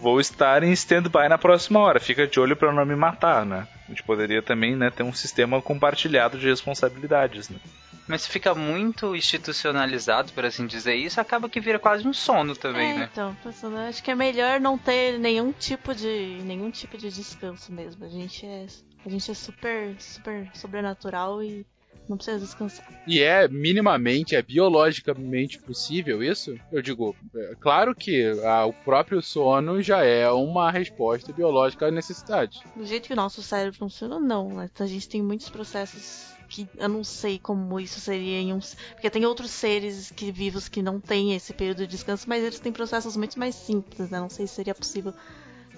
vou 0.00 0.18
estar 0.20 0.62
em 0.62 0.72
stand-by 0.72 1.28
na 1.28 1.36
próxima 1.36 1.78
hora, 1.80 2.00
fica 2.00 2.26
de 2.26 2.40
olho 2.40 2.56
para 2.56 2.72
não 2.72 2.86
me 2.86 2.96
matar, 2.96 3.44
né? 3.44 3.68
A 3.86 3.90
gente 3.90 4.02
poderia 4.02 4.40
também 4.40 4.74
né, 4.74 4.90
ter 4.90 5.02
um 5.02 5.12
sistema 5.12 5.60
compartilhado 5.60 6.38
de 6.38 6.48
responsabilidades, 6.48 7.50
né? 7.50 7.58
Mas 8.08 8.22
se 8.22 8.30
fica 8.30 8.54
muito 8.54 9.14
institucionalizado, 9.14 10.32
por 10.32 10.44
assim 10.44 10.66
dizer, 10.66 10.94
isso 10.94 11.20
acaba 11.20 11.48
que 11.48 11.60
vira 11.60 11.78
quase 11.78 12.08
um 12.08 12.12
sono 12.12 12.56
também, 12.56 12.92
é, 12.92 12.94
né? 12.94 13.08
então, 13.12 13.36
pensando, 13.42 13.76
eu 13.76 13.82
acho 13.82 14.02
que 14.02 14.10
é 14.10 14.14
melhor 14.14 14.58
não 14.58 14.78
ter 14.78 15.18
nenhum 15.18 15.52
tipo 15.52 15.94
de 15.94 16.40
nenhum 16.42 16.70
tipo 16.70 16.96
de 16.96 17.10
descanso 17.10 17.70
mesmo. 17.70 18.04
A 18.04 18.08
gente 18.08 18.46
é 18.46 18.66
a 19.04 19.08
gente 19.08 19.30
é 19.30 19.34
super 19.34 19.94
super 20.00 20.50
sobrenatural 20.54 21.42
e 21.42 21.66
não 22.08 22.16
precisa 22.16 22.38
descansar. 22.38 22.86
E 23.06 23.20
é 23.20 23.46
minimamente, 23.46 24.34
é 24.34 24.40
biologicamente 24.40 25.58
possível 25.58 26.22
isso? 26.22 26.58
Eu 26.72 26.80
digo, 26.80 27.14
é, 27.36 27.54
claro 27.60 27.94
que 27.94 28.24
ah, 28.44 28.64
o 28.64 28.72
próprio 28.72 29.20
sono 29.20 29.82
já 29.82 30.02
é 30.02 30.28
uma 30.30 30.70
resposta 30.70 31.32
biológica 31.32 31.86
à 31.86 31.90
necessidade. 31.90 32.60
Do 32.74 32.86
jeito 32.86 33.08
que 33.08 33.12
o 33.12 33.16
nosso 33.16 33.42
cérebro 33.42 33.78
funciona, 33.78 34.18
não. 34.18 34.48
Né? 34.48 34.70
A 34.78 34.86
gente 34.86 35.08
tem 35.08 35.22
muitos 35.22 35.50
processos 35.50 36.37
que 36.48 36.68
eu 36.76 36.88
não 36.88 37.04
sei 37.04 37.38
como 37.38 37.78
isso 37.78 38.00
seria 38.00 38.40
em 38.40 38.52
uns. 38.52 38.76
Porque 38.92 39.10
tem 39.10 39.24
outros 39.26 39.50
seres 39.50 40.10
que 40.10 40.32
vivos 40.32 40.68
que 40.68 40.82
não 40.82 41.00
têm 41.00 41.34
esse 41.34 41.52
período 41.52 41.78
de 41.78 41.86
descanso, 41.86 42.28
mas 42.28 42.42
eles 42.42 42.58
têm 42.58 42.72
processos 42.72 43.16
muito 43.16 43.38
mais 43.38 43.54
simples, 43.54 44.10
né? 44.10 44.18
Não 44.18 44.30
sei 44.30 44.46
se 44.46 44.54
seria 44.54 44.74
possível 44.74 45.12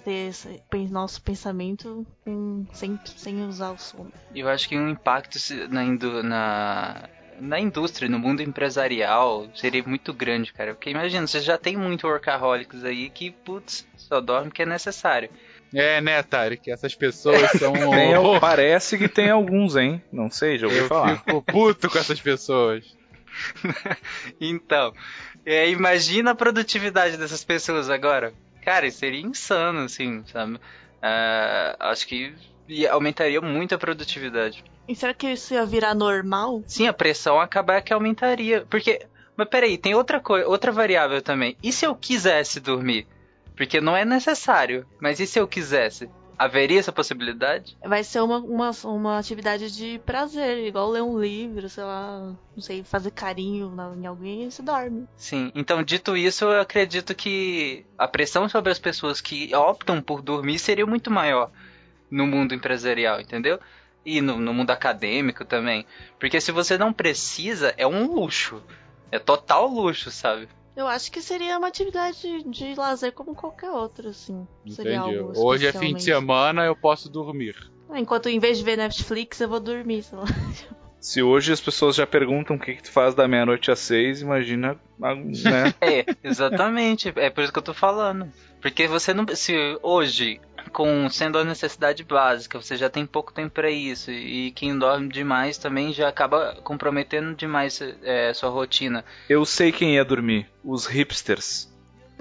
ter 0.05 0.31
esse 0.31 0.63
nosso 0.91 1.21
pensamento 1.23 2.07
com, 2.25 2.67
sem, 2.73 2.99
sem 3.05 3.45
usar 3.45 3.73
o 3.73 3.79
sono. 3.79 4.13
Eu 4.35 4.49
acho 4.49 4.69
que 4.69 4.79
um 4.79 4.89
impacto 4.89 5.39
na, 5.69 6.23
na, 6.23 7.09
na 7.41 7.61
indústria, 7.61 8.09
no 8.09 8.19
mundo 8.19 8.43
empresarial, 8.43 9.49
seria 9.55 9.83
muito 9.83 10.13
grande, 10.13 10.53
cara. 10.53 10.75
Porque 10.75 10.91
imagina, 10.91 11.27
você 11.27 11.41
já 11.41 11.59
tem 11.59 11.77
muito 11.77 12.07
workaholics 12.07 12.85
aí 12.85 13.11
que, 13.11 13.31
putz, 13.31 13.87
só 13.97 14.21
dorme 14.21 14.51
que 14.51 14.63
é 14.63 14.67
necessário. 14.67 15.31
É, 15.75 16.01
né, 16.01 16.23
Tarek? 16.23 16.71
Essas 16.71 16.95
pessoas 16.95 17.51
são. 17.53 17.73
Tem, 17.91 18.41
parece 18.41 18.99
que 18.99 19.09
tem 19.09 19.31
alguns, 19.31 19.77
hein? 19.77 20.03
Não 20.13 20.29
sei, 20.31 20.59
já 20.59 20.67
ouvi 20.67 20.79
Eu 20.79 20.89
falar. 20.89 21.19
fico 21.19 21.43
puto 21.43 21.89
com 21.89 21.99
essas 21.99 22.21
pessoas. 22.21 22.85
Então, 24.41 24.93
é, 25.45 25.69
imagina 25.71 26.33
a 26.33 26.35
produtividade 26.35 27.17
dessas 27.17 27.45
pessoas 27.45 27.89
agora. 27.89 28.33
Cara, 28.65 28.87
isso 28.87 28.99
seria 28.99 29.21
insano, 29.21 29.81
assim, 29.81 30.23
sabe? 30.27 30.59
Ah, 31.01 31.77
acho 31.81 32.07
que 32.07 32.35
ia- 32.69 32.93
aumentaria 32.93 33.41
muito 33.41 33.75
a 33.75 33.79
produtividade. 33.79 34.63
E 34.89 34.95
será 34.95 35.15
que 35.15 35.29
isso 35.29 35.55
ia 35.55 35.65
virar 35.65 35.95
normal? 35.95 36.63
Sim, 36.67 36.89
a 36.89 36.93
pressão 36.93 37.41
acabar 37.41 37.81
que 37.83 37.93
aumentaria. 37.93 38.67
Porque. 38.69 39.07
Mas 39.37 39.49
peraí, 39.49 39.79
tem 39.79 39.95
outra 39.95 40.21
coisa, 40.21 40.47
outra 40.49 40.71
variável 40.73 41.23
também. 41.23 41.57
E 41.63 41.73
se 41.73 41.87
eu 41.87 41.95
quisesse 41.95 42.61
dormir? 42.61 43.07
Porque 43.61 43.79
não 43.79 43.95
é 43.95 44.07
necessário. 44.07 44.87
Mas 44.99 45.21
e 45.21 45.27
se 45.27 45.39
eu 45.39 45.47
quisesse? 45.47 46.09
Haveria 46.39 46.81
essa 46.81 46.91
possibilidade? 46.91 47.77
Vai 47.85 48.03
ser 48.03 48.23
uma, 48.23 48.39
uma, 48.39 48.71
uma 48.85 49.19
atividade 49.19 49.71
de 49.71 49.99
prazer, 49.99 50.67
igual 50.67 50.89
ler 50.89 51.03
um 51.03 51.21
livro, 51.21 51.69
sei 51.69 51.85
lá, 51.85 52.35
não 52.57 52.63
sei, 52.63 52.83
fazer 52.83 53.11
carinho 53.11 53.71
na- 53.71 53.95
em 53.95 54.07
alguém 54.07 54.45
e 54.45 54.51
você 54.51 54.63
dorme. 54.63 55.07
Sim. 55.15 55.53
Então, 55.55 55.83
dito 55.83 56.17
isso, 56.17 56.47
eu 56.47 56.59
acredito 56.59 57.15
que 57.15 57.85
a 57.99 58.09
pressão 58.09 58.49
sobre 58.49 58.73
as 58.73 58.79
pessoas 58.79 59.21
que 59.21 59.55
optam 59.55 60.01
por 60.01 60.23
dormir 60.23 60.59
seria 60.59 60.87
muito 60.87 61.11
maior 61.11 61.51
no 62.11 62.27
mundo 62.27 62.55
empresarial, 62.55 63.21
entendeu? 63.21 63.61
E 64.07 64.23
no, 64.23 64.39
no 64.39 64.55
mundo 64.55 64.71
acadêmico 64.71 65.45
também. 65.45 65.85
Porque 66.19 66.41
se 66.41 66.51
você 66.51 66.79
não 66.79 66.95
precisa, 66.95 67.75
é 67.77 67.87
um 67.87 68.07
luxo. 68.07 68.63
É 69.13 69.19
total 69.19 69.67
luxo, 69.67 70.11
sabe? 70.11 70.49
Eu 70.77 70.87
acho 70.87 71.11
que 71.11 71.21
seria 71.21 71.59
uma 71.59 71.69
atividade 71.69 72.43
de 72.47 72.75
lazer 72.75 73.13
como 73.13 73.35
qualquer 73.35 73.71
outra, 73.71 74.11
assim. 74.11 74.47
Seria 74.69 74.99
Entendi. 74.99 75.19
algo 75.19 75.33
Hoje 75.37 75.67
é 75.67 75.73
fim 75.73 75.95
de 75.95 76.03
semana, 76.03 76.65
eu 76.65 76.77
posso 76.77 77.09
dormir. 77.09 77.55
Ah, 77.89 77.99
Enquanto 77.99 78.29
em 78.29 78.39
vez 78.39 78.59
de 78.59 78.65
ver 78.65 78.77
Netflix, 78.77 79.41
eu 79.41 79.49
vou 79.49 79.61
dormir, 79.61 80.03
sei 80.03 80.19
lá. 80.19 80.25
Se 81.01 81.23
hoje 81.23 81.51
as 81.51 81.61
pessoas 81.61 81.97
já 81.97 82.07
perguntam 82.07 82.57
o 82.57 82.59
que, 82.61 82.75
que 82.75 82.83
tu 82.83 82.93
faz 82.93 83.15
da 83.15 83.27
meia-noite 83.27 83.71
às 83.71 83.79
seis, 83.79 84.21
imagina, 84.21 84.79
né? 84.99 85.75
É, 85.81 86.05
exatamente. 86.23 87.11
é 87.17 87.31
por 87.31 87.43
isso 87.43 87.53
que 87.53 87.59
eu 87.59 87.63
tô 87.63 87.73
falando. 87.73 88.31
Porque 88.61 88.87
você 88.87 89.15
não. 89.15 89.27
Se 89.35 89.55
hoje, 89.83 90.39
com 90.73 91.09
sendo 91.11 91.39
a 91.39 91.45
necessidade 91.45 92.03
básica, 92.05 92.61
você 92.61 92.77
já 92.77 92.89
tem 92.89 93.05
pouco 93.07 93.33
tempo 93.33 93.51
pra 93.51 93.71
isso. 93.71 94.11
E 94.11 94.51
quem 94.53 94.77
dorme 94.79 95.09
demais 95.09 95.59
também 95.59 95.93
já 95.93 96.09
acaba 96.09 96.57
comprometendo 96.65 97.35
demais 97.35 97.81
é, 98.03 98.33
sua 98.35 98.49
rotina. 98.51 99.05
Eu 99.29 99.45
sei 99.45 99.73
quem 99.73 99.95
ia 99.97 100.05
dormir. 100.05 100.47
Os 100.65 100.87
hipsters. 100.87 101.69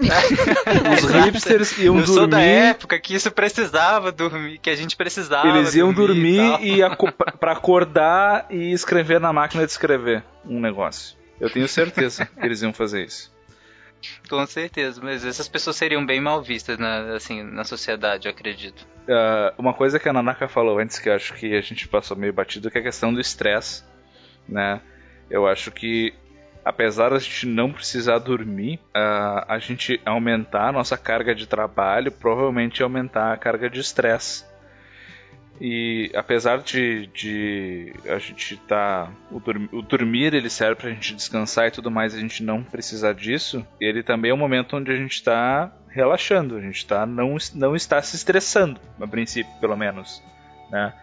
Os 0.00 1.10
hipsters 1.10 1.76
iam 1.78 1.98
eu 1.98 2.06
sou 2.06 2.26
da 2.26 2.38
dormir. 2.38 2.46
época 2.52 2.98
que 2.98 3.14
isso 3.14 3.30
precisava 3.30 4.10
dormir, 4.10 4.58
que 4.58 4.70
a 4.70 4.74
gente 4.74 4.96
precisava. 4.96 5.48
Eles 5.48 5.74
iam 5.74 5.90
e 5.90 5.94
dormir 5.94 6.38
tal. 6.50 6.60
e, 6.62 6.82
aco- 6.82 7.12
pra 7.38 7.52
acordar 7.52 8.46
e 8.50 8.72
escrever 8.72 9.20
na 9.20 9.32
máquina 9.32 9.64
de 9.66 9.70
escrever 9.72 10.22
um 10.44 10.58
negócio. 10.58 11.16
Eu 11.38 11.50
tenho 11.50 11.68
certeza 11.68 12.26
que 12.26 12.46
eles 12.46 12.62
iam 12.62 12.72
fazer 12.72 13.04
isso. 13.04 13.30
Com 14.28 14.46
certeza, 14.46 15.00
mas 15.02 15.24
essas 15.24 15.48
pessoas 15.48 15.76
seriam 15.76 16.04
bem 16.04 16.20
mal 16.20 16.42
vistas 16.42 16.78
na, 16.78 17.14
assim, 17.14 17.42
na 17.42 17.64
sociedade, 17.64 18.26
eu 18.26 18.32
acredito. 18.32 18.86
Ah, 19.08 19.52
uma 19.58 19.74
coisa 19.74 19.98
que 19.98 20.08
a 20.08 20.12
Nanaka 20.12 20.48
falou 20.48 20.78
antes 20.78 20.98
que 20.98 21.08
eu 21.08 21.14
acho 21.14 21.34
que 21.34 21.54
a 21.54 21.60
gente 21.60 21.88
passou 21.88 22.16
meio 22.16 22.32
batido 22.32 22.70
que 22.70 22.78
é 22.78 22.80
a 22.80 22.84
questão 22.84 23.12
do 23.12 23.20
estresse, 23.20 23.84
né? 24.48 24.80
Eu 25.28 25.46
acho 25.46 25.70
que 25.70 26.14
apesar 26.64 27.12
a 27.12 27.18
gente 27.18 27.46
não 27.46 27.72
precisar 27.72 28.18
dormir, 28.18 28.78
ah, 28.94 29.44
a 29.48 29.58
gente 29.58 30.00
aumentar 30.04 30.68
a 30.68 30.72
nossa 30.72 30.96
carga 30.96 31.34
de 31.34 31.46
trabalho 31.46 32.12
provavelmente 32.12 32.82
aumentar 32.82 33.32
a 33.32 33.36
carga 33.36 33.68
de 33.68 33.80
estresse. 33.80 34.44
E 35.60 36.10
apesar 36.14 36.58
de, 36.58 37.06
de 37.08 37.92
a 38.06 38.18
gente 38.18 38.56
tá. 38.56 39.12
O, 39.30 39.36
o 39.76 39.82
dormir 39.82 40.32
ele 40.32 40.48
serve 40.48 40.76
pra 40.76 40.90
gente 40.90 41.14
descansar 41.14 41.68
e 41.68 41.70
tudo 41.70 41.90
mais, 41.90 42.14
a 42.14 42.18
gente 42.18 42.42
não 42.42 42.62
precisar 42.62 43.12
disso, 43.12 43.66
ele 43.78 44.02
também 44.02 44.30
é 44.30 44.34
um 44.34 44.38
momento 44.38 44.76
onde 44.76 44.90
a 44.90 44.96
gente 44.96 45.22
tá 45.22 45.70
relaxando, 45.90 46.56
a 46.56 46.60
gente 46.60 46.86
tá, 46.86 47.04
não, 47.04 47.36
não 47.54 47.76
está 47.76 48.00
se 48.00 48.16
estressando, 48.16 48.80
a 48.98 49.06
princípio, 49.06 49.52
pelo 49.60 49.76
menos. 49.76 50.22
Né? 50.70 50.94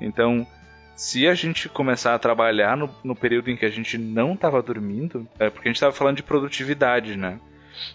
Então, 0.00 0.46
se 0.94 1.26
a 1.26 1.34
gente 1.34 1.68
começar 1.68 2.14
a 2.14 2.18
trabalhar 2.18 2.76
no, 2.76 2.88
no 3.02 3.16
período 3.16 3.50
em 3.50 3.56
que 3.56 3.66
a 3.66 3.70
gente 3.70 3.98
não 3.98 4.34
estava 4.34 4.62
dormindo, 4.62 5.28
é 5.38 5.50
porque 5.50 5.68
a 5.68 5.70
gente 5.70 5.76
estava 5.76 5.92
falando 5.92 6.16
de 6.16 6.22
produtividade, 6.22 7.16
né? 7.16 7.40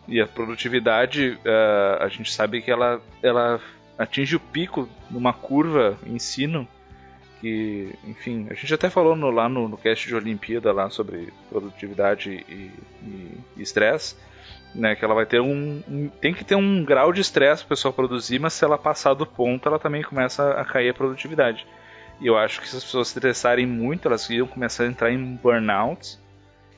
E 0.07 0.21
a 0.21 0.27
produtividade, 0.27 1.39
eh, 1.43 1.97
a 1.99 2.07
gente 2.07 2.31
sabe 2.31 2.61
que 2.61 2.69
ela, 2.69 3.01
ela 3.23 3.59
atinge 3.97 4.35
o 4.35 4.39
pico 4.39 4.87
numa 5.09 5.33
curva 5.33 5.97
ensino 6.05 6.67
que, 7.39 7.93
enfim, 8.05 8.47
a 8.49 8.53
gente 8.53 8.73
até 8.73 8.89
falou 8.89 9.15
no- 9.15 9.31
lá 9.31 9.49
no, 9.49 9.67
no 9.67 9.77
cast 9.77 10.07
de 10.07 10.15
Olimpíada 10.15 10.71
lá 10.71 10.89
sobre 10.89 11.33
produtividade 11.49 12.45
e 12.47 12.71
estresse, 13.57 14.15
né? 14.75 14.95
Que 14.95 15.03
ela 15.03 15.15
vai 15.15 15.25
ter 15.25 15.41
um, 15.41 15.81
um- 15.87 16.09
tem 16.21 16.33
que 16.33 16.45
ter 16.45 16.55
um 16.55 16.83
grau 16.85 17.11
de 17.11 17.21
estresse 17.21 17.63
para 17.63 17.69
pessoa 17.69 17.91
produzir, 17.93 18.37
mas 18.39 18.53
se 18.53 18.63
ela 18.63 18.77
passar 18.77 19.13
do 19.15 19.25
ponto, 19.25 19.67
ela 19.67 19.79
também 19.79 20.03
começa 20.03 20.51
a 20.51 20.63
cair 20.63 20.89
a 20.89 20.93
produtividade. 20.93 21.65
E 22.19 22.27
eu 22.27 22.37
acho 22.37 22.61
que 22.61 22.69
se 22.69 22.77
as 22.77 22.83
pessoas 22.83 23.07
se 23.07 23.17
estressarem 23.17 23.65
muito, 23.65 24.07
elas 24.07 24.29
iam 24.29 24.45
começar 24.45 24.83
a 24.83 24.87
entrar 24.87 25.11
em 25.11 25.35
burnout. 25.35 26.19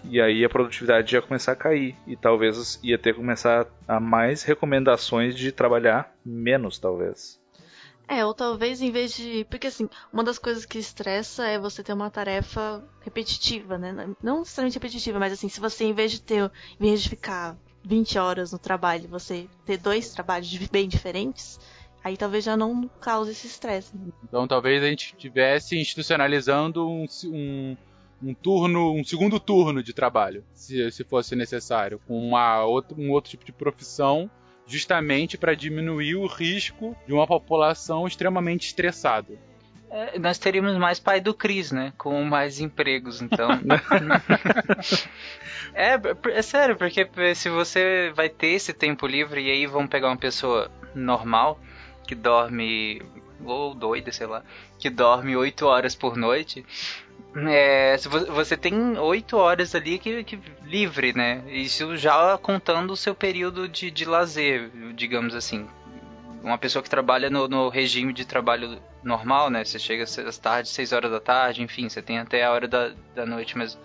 E 0.03 0.21
aí 0.21 0.43
a 0.43 0.49
produtividade 0.49 1.15
ia 1.15 1.21
começar 1.21 1.53
a 1.53 1.55
cair. 1.55 1.95
E 2.05 2.15
talvez 2.15 2.79
ia 2.83 2.97
ter 2.97 3.13
que 3.13 3.19
começar 3.19 3.67
a 3.87 3.99
mais 3.99 4.43
recomendações 4.43 5.35
de 5.35 5.51
trabalhar 5.51 6.13
menos, 6.25 6.77
talvez. 6.77 7.41
É, 8.07 8.25
ou 8.25 8.33
talvez 8.33 8.81
em 8.81 8.91
vez 8.91 9.15
de. 9.15 9.45
Porque 9.49 9.67
assim, 9.67 9.89
uma 10.11 10.23
das 10.23 10.37
coisas 10.37 10.65
que 10.65 10.77
estressa 10.77 11.47
é 11.47 11.57
você 11.57 11.81
ter 11.81 11.93
uma 11.93 12.09
tarefa 12.09 12.83
repetitiva, 13.01 13.77
né? 13.77 14.13
Não 14.21 14.39
necessariamente 14.39 14.75
repetitiva, 14.75 15.19
mas 15.19 15.33
assim, 15.33 15.47
se 15.47 15.59
você 15.59 15.85
em 15.85 15.93
vez 15.93 16.11
de 16.11 16.21
ter. 16.21 16.51
Em 16.79 16.85
vez 16.85 17.01
de 17.01 17.09
ficar 17.09 17.57
20 17.83 18.17
horas 18.17 18.51
no 18.51 18.59
trabalho, 18.59 19.07
você 19.07 19.47
ter 19.65 19.77
dois 19.77 20.11
trabalhos 20.11 20.53
bem 20.67 20.87
diferentes, 20.87 21.59
aí 22.03 22.17
talvez 22.17 22.43
já 22.43 22.57
não 22.57 22.89
cause 22.99 23.31
esse 23.31 23.47
estresse. 23.47 23.93
Então 24.23 24.47
talvez 24.47 24.83
a 24.83 24.87
gente 24.87 25.13
estivesse 25.13 25.77
institucionalizando 25.77 26.87
um, 26.87 27.05
um, 27.25 27.77
um 28.23 28.33
turno, 28.33 28.93
um 28.93 29.03
segundo 29.03 29.39
turno 29.39 29.83
de 29.83 29.93
trabalho, 29.93 30.43
se, 30.53 30.89
se 30.91 31.03
fosse 31.03 31.35
necessário, 31.35 31.99
com 32.07 32.17
uma 32.17 32.63
outra, 32.63 32.95
um 32.97 33.11
outro 33.11 33.31
tipo 33.31 33.43
de 33.43 33.51
profissão, 33.51 34.31
justamente 34.65 35.37
para 35.37 35.53
diminuir 35.53 36.15
o 36.15 36.25
risco 36.25 36.95
de 37.05 37.13
uma 37.13 37.27
população 37.27 38.07
extremamente 38.07 38.67
estressada. 38.67 39.33
É, 39.91 40.17
nós 40.17 40.39
teríamos 40.39 40.75
mais 40.77 40.99
pai 40.99 41.21
do 41.21 41.35
Cris, 41.35 41.71
né? 41.71 41.93
Com 41.97 42.23
mais 42.23 42.59
empregos, 42.59 43.21
então. 43.21 43.49
é, 45.75 45.99
é 46.31 46.41
sério, 46.41 46.75
porque 46.75 47.07
se 47.35 47.49
você 47.49 48.11
vai 48.15 48.27
ter 48.27 48.47
esse 48.47 48.73
tempo 48.73 49.05
livre 49.05 49.41
e 49.41 49.51
aí 49.51 49.67
vão 49.67 49.85
pegar 49.85 50.07
uma 50.07 50.17
pessoa 50.17 50.71
normal 50.95 51.59
que 52.07 52.15
dorme 52.15 53.03
ou 53.45 53.75
doida, 53.75 54.11
sei 54.11 54.25
lá, 54.25 54.43
que 54.79 54.89
dorme 54.89 55.35
8 55.35 55.65
horas 55.65 55.93
por 55.93 56.17
noite, 56.17 56.65
é, 57.35 57.95
você 58.29 58.55
tem 58.55 58.97
8 58.97 59.35
horas 59.35 59.73
ali 59.73 59.97
que, 59.97 60.23
que 60.23 60.39
livre, 60.65 61.13
né? 61.13 61.43
Isso 61.47 61.97
já 61.97 62.37
contando 62.37 62.91
o 62.91 62.97
seu 62.97 63.15
período 63.15 63.67
de, 63.67 63.89
de 63.89 64.05
lazer, 64.05 64.69
digamos 64.95 65.33
assim. 65.33 65.67
Uma 66.43 66.57
pessoa 66.57 66.83
que 66.83 66.89
trabalha 66.89 67.29
no, 67.29 67.47
no 67.47 67.69
regime 67.69 68.13
de 68.13 68.25
trabalho 68.25 68.77
normal, 69.03 69.49
né? 69.49 69.63
Você 69.65 69.79
chega 69.79 70.03
às 70.03 70.37
tardes, 70.37 70.71
6 70.73 70.91
horas 70.91 71.11
da 71.11 71.19
tarde, 71.19 71.63
enfim, 71.63 71.89
você 71.89 72.01
tem 72.01 72.19
até 72.19 72.43
a 72.43 72.51
hora 72.51 72.67
da, 72.67 72.91
da 73.15 73.25
noite 73.25 73.57
mas 73.57 73.77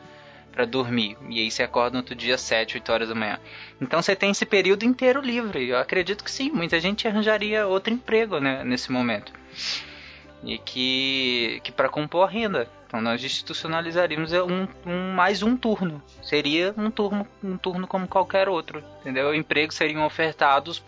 para 0.53 0.65
dormir. 0.65 1.17
E 1.31 1.41
aí 1.41 1.51
você 1.51 1.63
acorda 1.63 1.93
no 1.93 1.99
outro 1.99 2.15
dia 2.15 2.37
7, 2.37 2.77
8 2.77 2.93
horas 2.93 3.09
da 3.09 3.15
manhã. 3.15 3.39
Então 3.81 4.03
você 4.03 4.17
tem 4.17 4.31
esse 4.31 4.45
período 4.45 4.85
inteiro 4.85 5.21
livre. 5.21 5.69
Eu 5.69 5.79
acredito 5.79 6.25
que 6.25 6.31
sim, 6.31 6.51
muita 6.51 6.81
gente 6.81 7.07
arranjaria 7.07 7.67
outro 7.67 7.95
emprego, 7.95 8.41
né, 8.41 8.65
nesse 8.65 8.91
momento. 8.91 9.33
E 10.45 10.57
que, 10.59 11.61
que 11.65 11.73
para 11.73 11.89
compor 11.89 12.27
a 12.27 12.31
renda. 12.31 12.69
Então 12.87 13.01
nós 13.03 13.23
institucionalizaríamos 13.23 14.33
um, 14.33 14.67
um- 14.87 15.13
mais 15.13 15.43
um 15.43 15.57
turno. 15.57 16.03
Seria 16.23 16.73
um 16.77 16.91
turno, 16.91 17.27
um 17.43 17.57
turno 17.59 17.87
como 17.87 18.09
qualquer 18.09 18.49
outro. 18.49 18.83
Entendeu? 19.01 19.35
Empregos 19.35 19.77
seriam 19.77 20.07
ofertados 20.07 20.83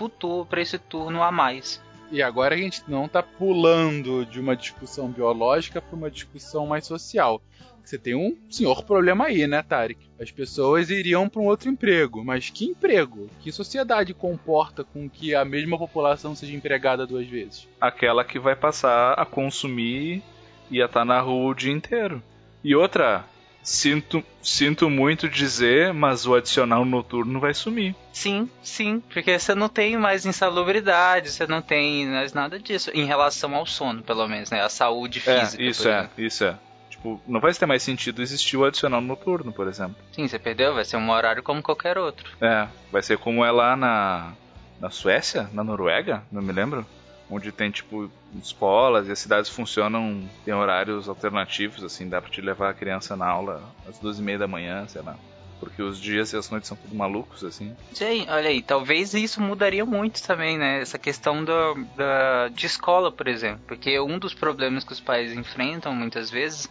para 0.48 0.60
esse 0.62 0.78
turno 0.78 1.22
a 1.22 1.30
mais. 1.30 1.82
E 2.10 2.22
agora 2.22 2.54
a 2.54 2.58
gente 2.58 2.82
não 2.88 3.06
está 3.06 3.22
pulando 3.22 4.26
de 4.26 4.40
uma 4.40 4.56
discussão 4.56 5.08
biológica 5.08 5.80
para 5.80 5.96
uma 5.96 6.10
discussão 6.10 6.66
mais 6.66 6.84
social. 6.84 7.40
Você 7.84 7.98
tem 7.98 8.14
um 8.14 8.36
senhor 8.48 8.84
problema 8.84 9.26
aí, 9.26 9.46
né, 9.46 9.62
Tarek? 9.62 9.98
As 10.20 10.30
pessoas 10.30 10.90
iriam 10.90 11.28
para 11.28 11.40
um 11.40 11.46
outro 11.46 11.68
emprego, 11.68 12.24
mas 12.24 12.50
que 12.50 12.66
emprego? 12.66 13.28
Que 13.40 13.50
sociedade 13.50 14.12
comporta 14.12 14.84
com 14.84 15.08
que 15.08 15.34
a 15.34 15.44
mesma 15.44 15.78
população 15.78 16.34
seja 16.34 16.54
empregada 16.54 17.06
duas 17.06 17.26
vezes? 17.26 17.68
Aquela 17.80 18.24
que 18.24 18.38
vai 18.38 18.54
passar 18.54 19.14
a 19.14 19.24
consumir 19.24 20.22
e 20.70 20.82
a 20.82 20.86
estar 20.86 21.04
na 21.04 21.20
rua 21.20 21.50
o 21.50 21.54
dia 21.54 21.72
inteiro. 21.72 22.22
E 22.62 22.74
outra, 22.76 23.24
sinto, 23.62 24.24
sinto 24.42 24.88
muito 24.88 25.28
dizer, 25.28 25.92
mas 25.92 26.26
o 26.26 26.34
adicional 26.34 26.84
noturno 26.84 27.40
vai 27.40 27.54
sumir. 27.54 27.94
Sim, 28.12 28.48
sim, 28.62 29.02
porque 29.12 29.38
você 29.38 29.54
não 29.54 29.68
tem 29.68 29.96
mais 29.96 30.26
insalubridade, 30.26 31.30
você 31.30 31.46
não 31.46 31.62
tem 31.62 32.06
mais 32.06 32.32
nada 32.32 32.58
disso 32.58 32.90
em 32.92 33.04
relação 33.04 33.54
ao 33.54 33.66
sono, 33.66 34.02
pelo 34.02 34.26
menos, 34.28 34.50
né? 34.50 34.62
A 34.62 34.68
saúde 34.68 35.20
física. 35.20 35.62
é, 35.62 35.66
isso 35.66 35.88
é, 35.88 35.98
exemplo. 35.98 36.24
isso 36.24 36.44
é. 36.44 36.58
Tipo, 36.90 37.20
não 37.26 37.40
vai 37.40 37.52
ter 37.54 37.66
mais 37.66 37.82
sentido 37.82 38.20
existir 38.20 38.56
o 38.56 38.64
adicional 38.64 39.00
noturno, 39.00 39.52
por 39.52 39.68
exemplo. 39.68 39.96
Sim, 40.12 40.28
você 40.28 40.38
perdeu, 40.38 40.74
vai 40.74 40.84
ser 40.84 40.96
um 40.96 41.10
horário 41.10 41.42
como 41.42 41.62
qualquer 41.62 41.96
outro. 41.96 42.30
É, 42.40 42.66
vai 42.92 43.02
ser 43.02 43.16
como 43.16 43.44
é 43.44 43.50
lá 43.50 43.76
na, 43.76 44.32
na 44.78 44.90
Suécia, 44.90 45.48
na 45.52 45.64
Noruega, 45.64 46.22
não 46.30 46.42
me 46.42 46.52
lembro. 46.52 46.86
Onde 47.30 47.52
tem, 47.52 47.70
tipo, 47.70 48.10
escolas 48.42 49.06
e 49.06 49.12
as 49.12 49.18
cidades 49.18 49.48
funcionam, 49.48 50.28
tem 50.44 50.52
horários 50.52 51.08
alternativos, 51.08 51.84
assim, 51.84 52.08
dá 52.08 52.20
pra 52.20 52.30
te 52.30 52.40
levar 52.40 52.70
a 52.70 52.74
criança 52.74 53.16
na 53.16 53.26
aula 53.26 53.62
às 53.88 53.98
duas 53.98 54.18
e 54.18 54.22
meia 54.22 54.38
da 54.38 54.48
manhã, 54.48 54.86
sei 54.88 55.02
lá. 55.02 55.16
Porque 55.60 55.82
os 55.82 56.00
dias 56.00 56.32
e 56.32 56.36
as 56.36 56.50
noites 56.50 56.66
são 56.68 56.76
tudo 56.76 56.96
malucos, 56.96 57.44
assim. 57.44 57.76
Sim, 57.92 58.26
olha 58.28 58.48
aí, 58.48 58.62
talvez 58.62 59.12
isso 59.12 59.40
mudaria 59.42 59.84
muito 59.84 60.22
também, 60.22 60.58
né? 60.58 60.80
Essa 60.80 60.98
questão 60.98 61.44
da, 61.44 61.74
da, 61.96 62.48
de 62.48 62.66
escola, 62.66 63.12
por 63.12 63.28
exemplo. 63.28 63.60
Porque 63.68 64.00
um 64.00 64.18
dos 64.18 64.32
problemas 64.32 64.84
que 64.84 64.92
os 64.92 65.00
pais 65.00 65.32
enfrentam 65.34 65.94
muitas 65.94 66.30
vezes 66.30 66.68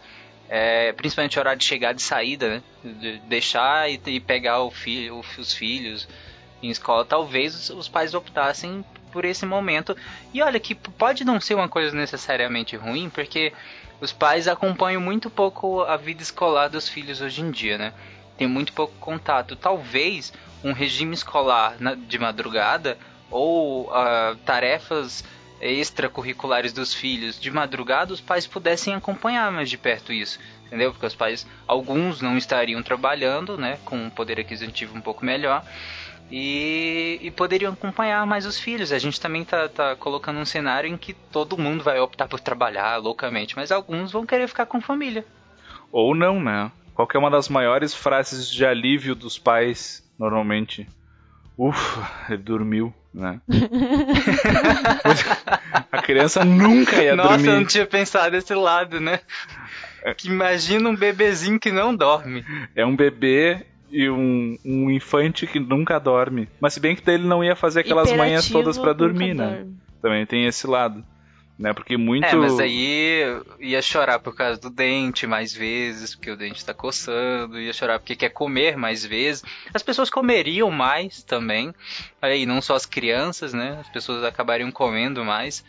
é 0.48 0.92
principalmente 0.92 1.38
o 1.38 1.40
horário 1.40 1.60
de 1.60 1.64
chegada 1.64 1.98
e 1.98 2.02
saída, 2.02 2.48
né? 2.48 2.62
De 2.82 3.18
deixar 3.20 3.88
e, 3.88 4.00
e 4.06 4.18
pegar 4.18 4.60
o 4.60 4.70
filho, 4.70 5.20
os 5.38 5.54
filhos 5.54 6.08
em 6.60 6.68
escola. 6.68 7.04
Talvez 7.04 7.54
os, 7.54 7.70
os 7.70 7.88
pais 7.88 8.12
optassem 8.12 8.84
por 9.10 9.24
esse 9.24 9.44
momento. 9.44 9.96
E 10.32 10.42
olha 10.42 10.60
que 10.60 10.74
pode 10.74 11.24
não 11.24 11.40
ser 11.40 11.54
uma 11.54 11.68
coisa 11.68 11.94
necessariamente 11.96 12.76
ruim, 12.76 13.10
porque 13.10 13.52
os 14.00 14.12
pais 14.12 14.48
acompanham 14.48 15.00
muito 15.00 15.28
pouco 15.28 15.82
a 15.82 15.96
vida 15.96 16.22
escolar 16.22 16.68
dos 16.68 16.88
filhos 16.88 17.20
hoje 17.20 17.42
em 17.42 17.50
dia, 17.50 17.76
né? 17.76 17.92
Tem 18.38 18.46
muito 18.46 18.72
pouco 18.72 18.94
contato. 18.98 19.54
Talvez 19.56 20.32
um 20.64 20.72
regime 20.72 21.14
escolar 21.14 21.76
de 22.06 22.18
madrugada 22.18 22.96
ou 23.30 23.92
ah, 23.92 24.36
tarefas 24.44 25.24
extracurriculares 25.60 26.72
dos 26.72 26.94
filhos 26.94 27.38
de 27.38 27.50
madrugada, 27.50 28.12
os 28.12 28.20
pais 28.20 28.46
pudessem 28.46 28.94
acompanhar 28.94 29.52
mais 29.52 29.68
de 29.68 29.76
perto 29.76 30.12
isso, 30.12 30.38
entendeu? 30.66 30.90
Porque 30.90 31.04
os 31.04 31.14
pais, 31.14 31.46
alguns 31.66 32.22
não 32.22 32.36
estariam 32.36 32.82
trabalhando, 32.82 33.58
né, 33.58 33.78
com 33.84 33.96
um 33.96 34.10
poder 34.10 34.40
aquisitivo 34.40 34.96
um 34.96 35.02
pouco 35.02 35.24
melhor, 35.24 35.62
e, 36.30 37.18
e 37.20 37.30
poderiam 37.30 37.72
acompanhar 37.72 38.24
mais 38.26 38.46
os 38.46 38.58
filhos. 38.58 38.92
A 38.92 38.98
gente 38.98 39.20
também 39.20 39.44
tá, 39.44 39.68
tá 39.68 39.96
colocando 39.96 40.38
um 40.38 40.44
cenário 40.44 40.88
em 40.88 40.96
que 40.96 41.12
todo 41.12 41.58
mundo 41.58 41.82
vai 41.82 41.98
optar 41.98 42.28
por 42.28 42.40
trabalhar 42.40 42.96
loucamente, 42.98 43.56
mas 43.56 43.72
alguns 43.72 44.12
vão 44.12 44.24
querer 44.24 44.48
ficar 44.48 44.66
com 44.66 44.80
família. 44.80 45.24
Ou 45.90 46.14
não, 46.14 46.40
né? 46.40 46.70
Qual 46.94 47.08
que 47.08 47.16
é 47.16 47.20
uma 47.20 47.30
das 47.30 47.48
maiores 47.48 47.94
frases 47.94 48.48
de 48.48 48.64
alívio 48.64 49.14
dos 49.14 49.38
pais, 49.38 50.04
normalmente? 50.18 50.86
Ufa, 51.58 52.32
ele 52.32 52.42
dormiu, 52.42 52.94
né? 53.12 53.40
a 55.90 56.02
criança 56.02 56.44
nunca 56.44 57.02
ia 57.02 57.16
Nossa, 57.16 57.34
eu 57.34 57.38
não 57.38 57.44
dormir. 57.52 57.66
tinha 57.66 57.86
pensado 57.86 58.30
desse 58.30 58.54
lado, 58.54 59.00
né? 59.00 59.20
Que 60.16 60.28
imagina 60.28 60.88
um 60.88 60.96
bebezinho 60.96 61.60
que 61.60 61.70
não 61.70 61.94
dorme. 61.94 62.44
É 62.74 62.86
um 62.86 62.96
bebê 62.96 63.66
e 63.90 64.08
um, 64.08 64.56
um 64.64 64.90
infante 64.90 65.46
que 65.46 65.58
nunca 65.58 65.98
dorme. 65.98 66.48
Mas 66.60 66.74
se 66.74 66.80
bem 66.80 66.94
que 66.94 67.08
ele 67.10 67.26
não 67.26 67.42
ia 67.42 67.56
fazer 67.56 67.80
aquelas 67.80 68.10
manhas 68.12 68.46
Hiperativo, 68.46 68.58
todas 68.58 68.78
pra 68.78 68.92
dormir, 68.92 69.34
né? 69.34 69.56
dorme. 69.56 69.76
Também 70.00 70.26
tem 70.26 70.46
esse 70.46 70.66
lado. 70.66 71.04
Né? 71.60 71.74
Porque 71.74 71.98
muito. 71.98 72.24
É, 72.24 72.34
mas 72.34 72.58
aí 72.58 73.22
ia 73.58 73.82
chorar 73.82 74.18
por 74.18 74.34
causa 74.34 74.58
do 74.58 74.70
dente 74.70 75.26
mais 75.26 75.52
vezes, 75.52 76.14
porque 76.14 76.30
o 76.30 76.36
dente 76.36 76.64
tá 76.64 76.72
coçando, 76.72 77.60
ia 77.60 77.72
chorar 77.74 77.98
porque 77.98 78.16
quer 78.16 78.30
comer 78.30 78.78
mais 78.78 79.04
vezes. 79.04 79.44
As 79.74 79.82
pessoas 79.82 80.08
comeriam 80.08 80.70
mais 80.70 81.22
também. 81.22 81.74
Aí, 82.22 82.46
não 82.46 82.62
só 82.62 82.74
as 82.74 82.86
crianças, 82.86 83.52
né? 83.52 83.76
As 83.78 83.90
pessoas 83.90 84.24
acabariam 84.24 84.72
comendo 84.72 85.22
mais. 85.22 85.62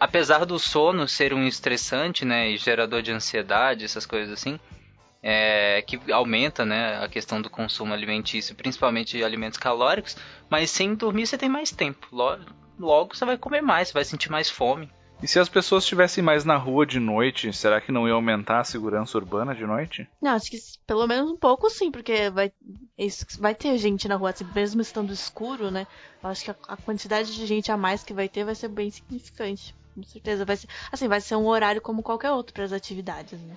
Apesar 0.00 0.44
do 0.44 0.58
sono 0.58 1.06
ser 1.06 1.32
um 1.32 1.46
estressante, 1.46 2.24
né? 2.24 2.50
E 2.50 2.56
gerador 2.56 3.00
de 3.00 3.12
ansiedade, 3.12 3.84
essas 3.84 4.06
coisas 4.06 4.32
assim. 4.32 4.58
É, 5.22 5.82
que 5.82 5.98
aumenta 6.12 6.64
né, 6.64 7.02
a 7.02 7.08
questão 7.08 7.40
do 7.42 7.50
consumo 7.50 7.92
alimentício, 7.92 8.54
principalmente 8.54 9.16
de 9.16 9.24
alimentos 9.24 9.58
calóricos, 9.58 10.16
mas 10.50 10.70
sem 10.70 10.94
dormir 10.94 11.26
você 11.26 11.36
tem 11.38 11.48
mais 11.48 11.70
tempo. 11.70 12.06
Lo- 12.12 12.38
Logo 12.78 13.14
você 13.16 13.24
vai 13.24 13.38
comer 13.38 13.62
mais, 13.62 13.88
você 13.88 13.94
vai 13.94 14.04
sentir 14.04 14.30
mais 14.30 14.50
fome. 14.50 14.90
E 15.22 15.26
se 15.26 15.38
as 15.40 15.48
pessoas 15.48 15.82
estivessem 15.84 16.22
mais 16.22 16.44
na 16.44 16.58
rua 16.58 16.84
de 16.84 17.00
noite, 17.00 17.50
será 17.54 17.80
que 17.80 17.90
não 17.90 18.06
ia 18.06 18.12
aumentar 18.12 18.60
a 18.60 18.64
segurança 18.64 19.16
urbana 19.16 19.54
de 19.54 19.64
noite? 19.64 20.06
Não, 20.20 20.32
acho 20.32 20.50
que 20.50 20.58
pelo 20.86 21.06
menos 21.06 21.30
um 21.30 21.38
pouco 21.38 21.70
sim, 21.70 21.90
porque 21.90 22.28
vai, 22.28 22.52
isso, 22.98 23.24
vai 23.40 23.54
ter 23.54 23.78
gente 23.78 24.06
na 24.06 24.16
rua, 24.16 24.28
assim, 24.28 24.44
mesmo 24.54 24.82
estando 24.82 25.10
escuro, 25.10 25.70
né? 25.70 25.86
Eu 26.22 26.28
acho 26.28 26.44
que 26.44 26.50
a, 26.50 26.56
a 26.68 26.76
quantidade 26.76 27.34
de 27.34 27.46
gente 27.46 27.72
a 27.72 27.78
mais 27.78 28.02
que 28.04 28.12
vai 28.12 28.28
ter 28.28 28.44
vai 28.44 28.54
ser 28.54 28.68
bem 28.68 28.90
significante. 28.90 29.74
Com 29.94 30.02
certeza. 30.02 30.44
Vai 30.44 30.56
ser, 30.58 30.68
assim, 30.92 31.08
vai 31.08 31.20
ser 31.22 31.36
um 31.36 31.46
horário 31.46 31.80
como 31.80 32.02
qualquer 32.02 32.30
outro 32.32 32.52
para 32.52 32.64
as 32.64 32.72
atividades, 32.72 33.40
né? 33.40 33.56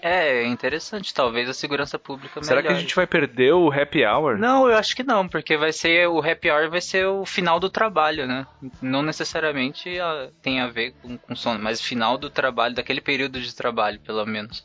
É 0.00 0.44
interessante, 0.44 1.12
talvez 1.12 1.48
a 1.48 1.54
segurança 1.54 1.98
pública 1.98 2.42
Será 2.42 2.60
que 2.60 2.68
a 2.68 2.70
melhore. 2.70 2.82
gente 2.82 2.94
vai 2.94 3.06
perder 3.06 3.52
o 3.54 3.72
happy 3.72 4.04
hour? 4.04 4.38
Não, 4.38 4.68
eu 4.68 4.76
acho 4.76 4.94
que 4.94 5.02
não, 5.02 5.26
porque 5.26 5.56
vai 5.56 5.72
ser 5.72 6.08
o 6.08 6.20
happy 6.20 6.50
hour 6.50 6.70
vai 6.70 6.80
ser 6.80 7.06
o 7.06 7.24
final 7.24 7.58
do 7.58 7.70
trabalho, 7.70 8.26
né? 8.26 8.46
Não 8.80 9.02
necessariamente 9.02 9.98
ah, 9.98 10.28
tem 10.42 10.60
a 10.60 10.68
ver 10.68 10.92
com, 11.02 11.16
com 11.16 11.34
sono, 11.34 11.58
mas 11.58 11.80
final 11.80 12.18
do 12.18 12.30
trabalho, 12.30 12.74
daquele 12.74 13.00
período 13.00 13.40
de 13.40 13.54
trabalho, 13.54 13.98
pelo 14.00 14.24
menos. 14.26 14.64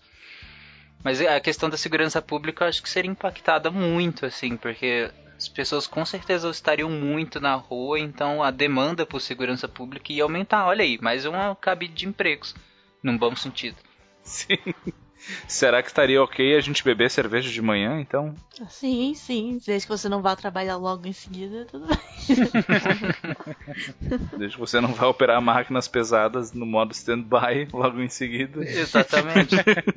Mas 1.03 1.21
a 1.21 1.39
questão 1.39 1.69
da 1.69 1.77
segurança 1.77 2.21
pública 2.21 2.63
eu 2.63 2.69
acho 2.69 2.83
que 2.83 2.89
seria 2.89 3.09
impactada 3.09 3.71
muito, 3.71 4.25
assim, 4.25 4.55
porque 4.55 5.09
as 5.35 5.47
pessoas 5.47 5.87
com 5.87 6.05
certeza 6.05 6.49
estariam 6.49 6.89
muito 6.89 7.39
na 7.39 7.55
rua, 7.55 7.99
então 7.99 8.43
a 8.43 8.51
demanda 8.51 9.05
por 9.05 9.19
segurança 9.19 9.67
pública 9.67 10.13
ia 10.13 10.23
aumentar. 10.23 10.67
Olha 10.67 10.83
aí, 10.83 10.99
mais 11.01 11.25
uma 11.25 11.55
cabide 11.55 11.93
de 11.93 12.07
empregos, 12.07 12.53
num 13.01 13.17
bom 13.17 13.35
sentido. 13.35 13.77
Sim. 14.23 14.57
Será 15.47 15.81
que 15.81 15.89
estaria 15.89 16.21
ok 16.21 16.55
a 16.55 16.61
gente 16.61 16.83
beber 16.83 17.09
cerveja 17.09 17.49
de 17.51 17.61
manhã, 17.61 17.99
então? 17.99 18.33
Sim, 18.69 19.13
sim. 19.13 19.59
Desde 19.65 19.87
que 19.87 19.91
você 19.97 20.09
não 20.09 20.21
vá 20.21 20.35
trabalhar 20.35 20.77
logo 20.77 21.07
em 21.07 21.13
seguida, 21.13 21.65
tudo 21.65 21.87
bem. 21.87 21.97
Desde 24.37 24.55
que 24.55 24.59
você 24.59 24.79
não 24.81 24.93
vá 24.93 25.07
operar 25.07 25.41
máquinas 25.41 25.87
pesadas 25.87 26.53
no 26.53 26.65
modo 26.65 26.91
stand-by 26.91 27.67
logo 27.73 28.01
em 28.01 28.09
seguida. 28.09 28.63
Exatamente. 28.63 29.55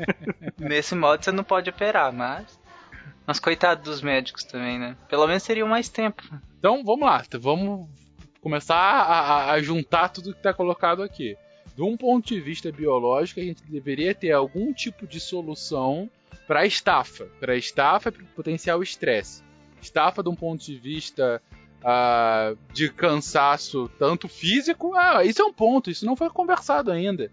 Nesse 0.58 0.94
modo 0.94 1.22
você 1.24 1.32
não 1.32 1.44
pode 1.44 1.70
operar, 1.70 2.12
mas. 2.12 2.58
Mas 3.26 3.40
coitado 3.40 3.82
dos 3.82 4.02
médicos 4.02 4.44
também, 4.44 4.78
né? 4.78 4.96
Pelo 5.08 5.26
menos 5.26 5.42
teriam 5.42 5.68
mais 5.68 5.88
tempo. 5.88 6.22
Então 6.58 6.82
vamos 6.84 7.06
lá, 7.06 7.22
vamos 7.40 7.88
começar 8.40 8.76
a, 8.76 9.20
a- 9.20 9.52
a 9.52 9.62
juntar 9.62 10.08
tudo 10.10 10.32
que 10.32 10.38
está 10.38 10.52
colocado 10.52 11.02
aqui. 11.02 11.34
De 11.76 11.82
um 11.82 11.96
ponto 11.96 12.28
de 12.28 12.40
vista 12.40 12.70
biológico, 12.70 13.40
a 13.40 13.42
gente 13.42 13.62
deveria 13.64 14.14
ter 14.14 14.30
algum 14.32 14.72
tipo 14.72 15.06
de 15.06 15.18
solução 15.18 16.08
para 16.46 16.60
a 16.60 16.66
estafa, 16.66 17.24
para 17.40 17.54
a 17.54 17.56
estafa 17.56 18.10
e 18.10 18.12
para 18.12 18.22
o 18.22 18.26
potencial 18.26 18.82
estresse. 18.82 19.42
Estafa 19.82 20.22
de 20.22 20.28
um 20.28 20.36
ponto 20.36 20.64
de 20.64 20.78
vista 20.78 21.42
ah, 21.82 22.54
de 22.72 22.90
cansaço, 22.90 23.90
tanto 23.98 24.28
físico, 24.28 24.94
ah, 24.94 25.24
isso 25.24 25.42
é 25.42 25.44
um 25.44 25.52
ponto, 25.52 25.90
isso 25.90 26.06
não 26.06 26.16
foi 26.16 26.30
conversado 26.30 26.92
ainda. 26.92 27.30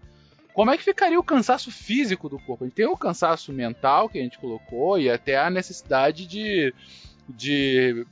Como 0.52 0.70
é 0.70 0.76
que 0.76 0.84
ficaria 0.84 1.18
o 1.18 1.24
cansaço 1.24 1.70
físico 1.70 2.28
do 2.28 2.38
corpo? 2.38 2.64
A 2.64 2.66
gente 2.66 2.74
tem 2.74 2.86
o 2.86 2.96
cansaço 2.96 3.52
mental 3.52 4.08
que 4.08 4.18
a 4.18 4.22
gente 4.22 4.38
colocou 4.38 4.98
e 4.98 5.08
até 5.08 5.38
a 5.38 5.48
necessidade 5.48 6.26
de, 6.26 6.74
de 7.26 8.06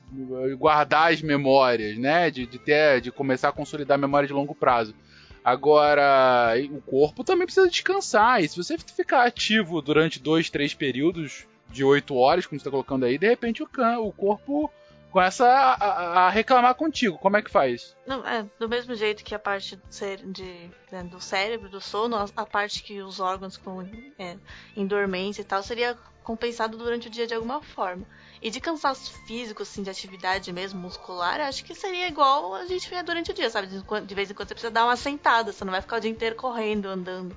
guardar 0.59 1.13
as 1.13 1.21
memórias, 1.21 1.99
né? 1.99 2.31
De, 2.31 2.47
de 2.47 2.59
ter, 2.59 3.03
de 3.03 3.13
começar 3.13 3.51
a 3.51 3.53
consolidar 3.53 3.97
a 3.97 4.01
memória 4.01 4.27
de 4.27 4.33
longo 4.33 4.55
prazo. 4.55 4.95
Agora, 5.45 6.55
o 6.71 6.81
corpo 6.83 7.25
também 7.25 7.47
precisa 7.47 7.69
descansar. 7.69 8.43
E 8.43 8.49
se 8.49 8.57
você 8.57 8.77
ficar 8.79 9.27
ativo 9.27 9.81
durante 9.81 10.21
dois, 10.21 10.51
três 10.51 10.75
períodos 10.75 11.47
de 11.71 11.85
oito 11.85 12.17
horas, 12.17 12.47
como 12.47 12.59
você 12.59 12.63
está 12.63 12.71
colocando 12.71 13.05
aí, 13.05 13.17
de 13.17 13.29
repente 13.29 13.63
o, 13.63 13.67
can, 13.67 14.01
o 14.01 14.13
corpo 14.13 14.71
começa 15.11 15.45
a, 15.47 15.75
a- 15.75 16.27
a 16.27 16.31
reclamar 16.31 16.75
contigo. 16.75 17.19
Como 17.19 17.37
é 17.37 17.43
que 17.43 17.51
faz? 17.51 17.97
Não, 18.07 18.27
é, 18.27 18.47
do 18.59 18.69
mesmo 18.69 18.95
jeito 18.95 19.25
que 19.25 19.35
a 19.35 19.39
parte 19.39 19.79
cé- 19.91 20.17
de- 20.17 20.71
né, 20.91 21.03
do 21.05 21.21
cérebro, 21.21 21.69
do 21.69 21.81
sono, 21.81 22.17
a, 22.17 22.27
a 22.37 22.47
parte 22.47 22.83
que 22.83 23.03
os 23.03 23.21
órgãos 23.21 23.57
com, 23.57 23.83
é, 24.19 24.37
em 24.77 24.87
dormência 24.87 25.43
e 25.43 25.45
tal, 25.45 25.63
seria 25.63 25.97
compensado 26.23 26.77
durante 26.77 27.09
o 27.09 27.11
dia 27.11 27.27
de 27.27 27.35
alguma 27.35 27.61
forma. 27.63 28.07
E 28.43 28.51
de 28.51 28.61
cansaço 28.61 29.13
físico, 29.27 29.63
assim, 29.63 29.83
de 29.83 29.91
atividade 29.91 30.53
mesmo, 30.53 30.81
muscular, 30.81 31.41
acho 31.41 31.65
que 31.65 31.75
seria 31.75 32.09
igual 32.09 32.55
a 32.55 32.65
gente 32.67 32.89
vê 32.89 33.03
durante 33.03 33.31
o 33.31 33.35
dia, 33.35 33.51
sabe? 33.51 33.67
De, 33.67 33.83
de 34.07 34.15
vez 34.15 34.31
em 34.31 34.35
quando 34.35 34.49
você 34.49 34.55
precisa 34.55 34.71
dar 34.71 34.85
uma 34.85 34.97
sentada, 34.97 35.53
você 35.53 35.65
não 35.65 35.73
vai 35.73 35.83
ficar 35.83 35.97
o 35.97 36.01
dia 36.01 36.11
inteiro 36.11 36.37
correndo, 36.37 36.87
andando. 36.87 37.37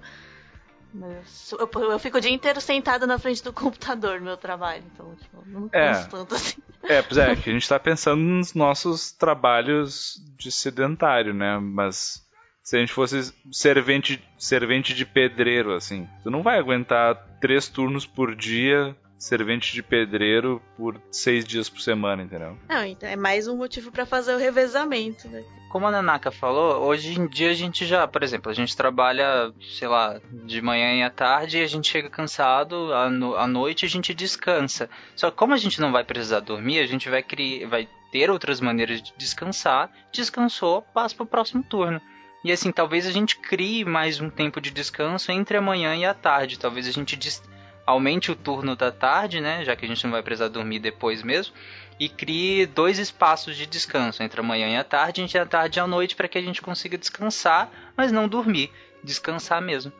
Mas 0.93 1.51
eu, 1.51 1.69
eu 1.81 1.99
fico 1.99 2.17
o 2.17 2.21
dia 2.21 2.31
inteiro 2.31 2.61
sentada 2.61 3.07
na 3.07 3.17
frente 3.17 3.43
do 3.43 3.51
computador 3.51 4.19
no 4.19 4.27
meu 4.27 4.37
trabalho, 4.37 4.83
então 4.93 5.15
tipo, 5.15 5.43
não 5.47 5.67
É. 5.73 5.91
tanto 6.05 6.35
assim. 6.35 6.61
É, 6.83 7.01
pois 7.01 7.17
é, 7.17 7.35
que 7.35 7.49
a 7.49 7.53
gente 7.53 7.67
tá 7.67 7.79
pensando 7.79 8.21
nos 8.21 8.53
nossos 8.53 9.11
trabalhos 9.11 10.21
de 10.37 10.51
sedentário, 10.51 11.33
né? 11.33 11.57
Mas 11.57 12.21
se 12.61 12.77
a 12.77 12.79
gente 12.79 12.93
fosse 12.93 13.33
servente, 13.51 14.23
servente 14.37 14.93
de 14.93 15.05
pedreiro, 15.05 15.73
assim, 15.73 16.07
tu 16.23 16.29
não 16.29 16.43
vai 16.43 16.59
aguentar 16.59 17.15
três 17.41 17.67
turnos 17.67 18.05
por 18.05 18.35
dia 18.35 18.95
servente 19.17 19.73
de 19.73 19.81
pedreiro 19.83 20.61
por 20.77 20.99
seis 21.11 21.45
dias 21.45 21.69
por 21.69 21.79
semana, 21.81 22.23
entendeu? 22.23 22.57
Não, 22.69 22.83
então 22.85 23.07
é 23.07 23.15
mais 23.15 23.47
um 23.47 23.55
motivo 23.57 23.91
pra 23.91 24.05
fazer 24.05 24.33
o 24.33 24.37
revezamento, 24.37 25.27
né? 25.29 25.43
Como 25.69 25.87
a 25.87 25.91
Nanaka 25.91 26.29
falou, 26.29 26.83
hoje 26.83 27.19
em 27.19 27.27
dia 27.27 27.49
a 27.49 27.53
gente 27.55 27.83
já, 27.85 28.07
por 28.07 28.21
exemplo, 28.21 28.51
a 28.51 28.53
gente 28.53 28.77
trabalha, 28.77 29.51
sei 29.75 29.87
lá, 29.87 30.21
de 30.45 30.61
manhã 30.61 30.93
e 30.93 31.01
à 31.03 31.09
tarde 31.09 31.57
e 31.57 31.63
a 31.63 31.67
gente 31.67 31.89
chega 31.89 32.09
cansado, 32.11 32.93
à, 32.93 33.09
no- 33.09 33.35
à 33.35 33.47
noite 33.47 33.83
a 33.83 33.89
gente 33.89 34.13
descansa. 34.13 34.87
Só 35.15 35.31
que 35.31 35.37
como 35.37 35.53
a 35.53 35.57
gente 35.57 35.81
não 35.81 35.91
vai 35.91 36.03
precisar 36.03 36.41
dormir, 36.41 36.79
a 36.79 36.85
gente 36.85 37.09
vai, 37.09 37.23
criar, 37.23 37.67
vai 37.69 37.89
ter 38.11 38.29
outras 38.29 38.61
maneiras 38.61 39.01
de 39.01 39.13
descansar. 39.17 39.89
Descansou, 40.11 40.83
passa 40.93 41.15
pro 41.15 41.25
próximo 41.25 41.63
turno. 41.63 41.99
E 42.43 42.51
assim, 42.51 42.71
talvez 42.71 43.07
a 43.07 43.11
gente 43.11 43.37
crie 43.37 43.83
mais 43.83 44.21
um 44.21 44.29
tempo 44.29 44.61
de 44.61 44.69
descanso 44.69 45.31
entre 45.31 45.57
a 45.57 45.61
manhã 45.61 45.95
e 45.95 46.05
a 46.05 46.13
tarde. 46.13 46.59
Talvez 46.59 46.87
a 46.87 46.91
gente 46.91 47.15
aumente 47.85 48.31
o 48.31 48.35
turno 48.35 48.75
da 48.75 48.91
tarde, 48.91 49.41
né? 49.41 49.63
Já 49.65 49.75
que 49.75 49.85
a 49.85 49.87
gente 49.87 50.03
não 50.03 50.11
vai 50.11 50.23
precisar 50.23 50.47
dormir 50.47 50.79
depois 50.79 51.23
mesmo 51.23 51.53
e 51.99 52.09
crie 52.09 52.65
dois 52.65 52.97
espaços 52.97 53.55
de 53.55 53.65
descanso 53.65 54.23
entre 54.23 54.39
a 54.39 54.43
manhã 54.43 54.67
e 54.69 54.77
a 54.77 54.83
tarde, 54.83 55.21
entre 55.21 55.37
a 55.37 55.45
tarde 55.45 55.79
e 55.79 55.81
a 55.81 55.87
noite, 55.87 56.15
para 56.15 56.27
que 56.27 56.37
a 56.37 56.41
gente 56.41 56.61
consiga 56.61 56.97
descansar, 56.97 57.69
mas 57.95 58.11
não 58.11 58.27
dormir, 58.27 58.71
descansar 59.03 59.61
mesmo. 59.61 59.91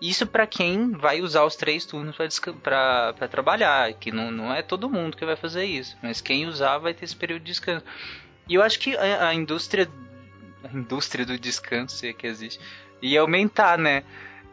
Isso 0.00 0.26
para 0.26 0.46
quem 0.46 0.92
vai 0.92 1.20
usar 1.20 1.44
os 1.44 1.56
três 1.56 1.84
turnos 1.84 2.16
para 2.62 3.12
trabalhar, 3.30 3.92
que 3.94 4.12
não, 4.12 4.30
não 4.30 4.54
é 4.54 4.62
todo 4.62 4.88
mundo 4.88 5.16
que 5.16 5.24
vai 5.24 5.36
fazer 5.36 5.64
isso, 5.64 5.96
mas 6.02 6.20
quem 6.20 6.46
usar 6.46 6.78
vai 6.78 6.94
ter 6.94 7.04
esse 7.04 7.16
período 7.16 7.42
de 7.42 7.50
descanso. 7.50 7.84
E 8.48 8.54
eu 8.54 8.62
acho 8.62 8.78
que 8.78 8.96
a, 8.96 9.28
a 9.28 9.34
indústria, 9.34 9.88
a 10.62 10.76
indústria 10.76 11.26
do 11.26 11.38
descanso, 11.38 11.96
se 11.96 12.08
é 12.08 12.12
que 12.12 12.26
existe, 12.26 12.60
ia 13.02 13.20
aumentar, 13.20 13.76
né? 13.76 14.04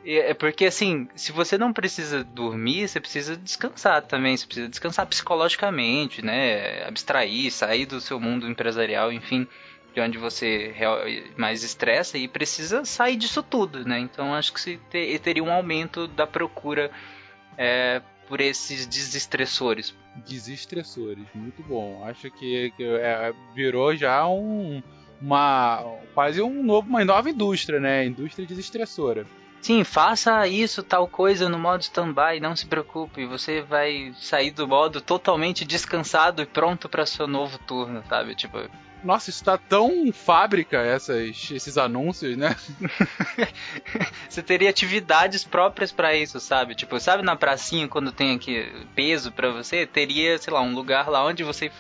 É 0.05 0.33
porque 0.35 0.65
assim, 0.65 1.07
se 1.15 1.31
você 1.31 1.57
não 1.57 1.73
precisa 1.73 2.23
dormir, 2.23 2.87
você 2.87 2.99
precisa 2.99 3.35
descansar 3.35 4.01
também. 4.03 4.37
Você 4.37 4.45
precisa 4.45 4.67
descansar 4.69 5.07
psicologicamente, 5.07 6.23
né? 6.23 6.85
Abstrair, 6.87 7.51
sair 7.51 7.85
do 7.87 7.99
seu 7.99 8.19
mundo 8.19 8.47
empresarial, 8.47 9.11
enfim, 9.11 9.47
de 9.95 10.01
onde 10.01 10.17
você 10.19 10.75
mais 11.35 11.63
estressa 11.63 12.17
e 12.19 12.27
precisa 12.27 12.85
sair 12.85 13.15
disso 13.15 13.41
tudo, 13.41 13.83
né? 13.87 13.97
Então 13.97 14.33
acho 14.33 14.53
que 14.53 14.61
se 14.61 14.77
te- 14.91 15.17
teria 15.19 15.43
um 15.43 15.51
aumento 15.51 16.07
da 16.07 16.27
procura 16.27 16.91
é, 17.57 17.99
por 18.27 18.39
esses 18.41 18.85
desestressores. 18.85 19.95
Desestressores, 20.27 21.25
muito 21.33 21.63
bom. 21.63 22.03
Acho 22.05 22.29
que, 22.29 22.71
que, 22.77 22.83
é, 22.83 23.33
virou 23.55 23.95
já 23.95 24.27
um, 24.27 24.83
uma 25.19 25.83
quase 26.13 26.41
um 26.43 26.61
novo, 26.61 26.87
uma 26.87 27.03
nova 27.03 27.27
indústria, 27.27 27.79
né? 27.79 28.05
Indústria 28.05 28.45
desestressora. 28.45 29.25
Sim, 29.65 29.83
faça 29.83 30.47
isso, 30.47 30.83
tal 30.83 31.07
coisa 31.07 31.49
no 31.49 31.57
modo 31.57 31.81
stand-by, 31.81 32.39
não 32.39 32.55
se 32.55 32.67
preocupe, 32.67 33.25
você 33.25 33.61
vai 33.63 34.13
sair 34.21 34.51
do 34.51 34.67
modo 34.67 35.01
totalmente 35.01 35.65
descansado 35.65 36.43
e 36.43 36.45
pronto 36.45 36.87
para 36.87 37.03
seu 37.03 37.25
novo 37.25 37.57
turno, 37.57 38.03
sabe? 38.07 38.35
Tipo, 38.35 38.59
Nossa, 39.03 39.31
isso 39.31 39.43
tá 39.43 39.57
tão 39.57 40.13
fábrica 40.13 40.77
essas, 40.77 41.49
esses 41.49 41.79
anúncios, 41.79 42.37
né? 42.37 42.55
você 44.29 44.43
teria 44.43 44.69
atividades 44.69 45.43
próprias 45.43 45.91
para 45.91 46.15
isso, 46.15 46.39
sabe? 46.39 46.75
Tipo, 46.75 46.99
sabe 46.99 47.23
na 47.23 47.35
pracinha 47.35 47.87
quando 47.87 48.11
tem 48.11 48.35
aqui 48.35 48.71
peso 48.93 49.31
para 49.31 49.49
você, 49.49 49.87
teria, 49.87 50.37
sei 50.37 50.53
lá, 50.53 50.61
um 50.61 50.75
lugar 50.75 51.09
lá 51.09 51.25
onde 51.25 51.43
você 51.43 51.71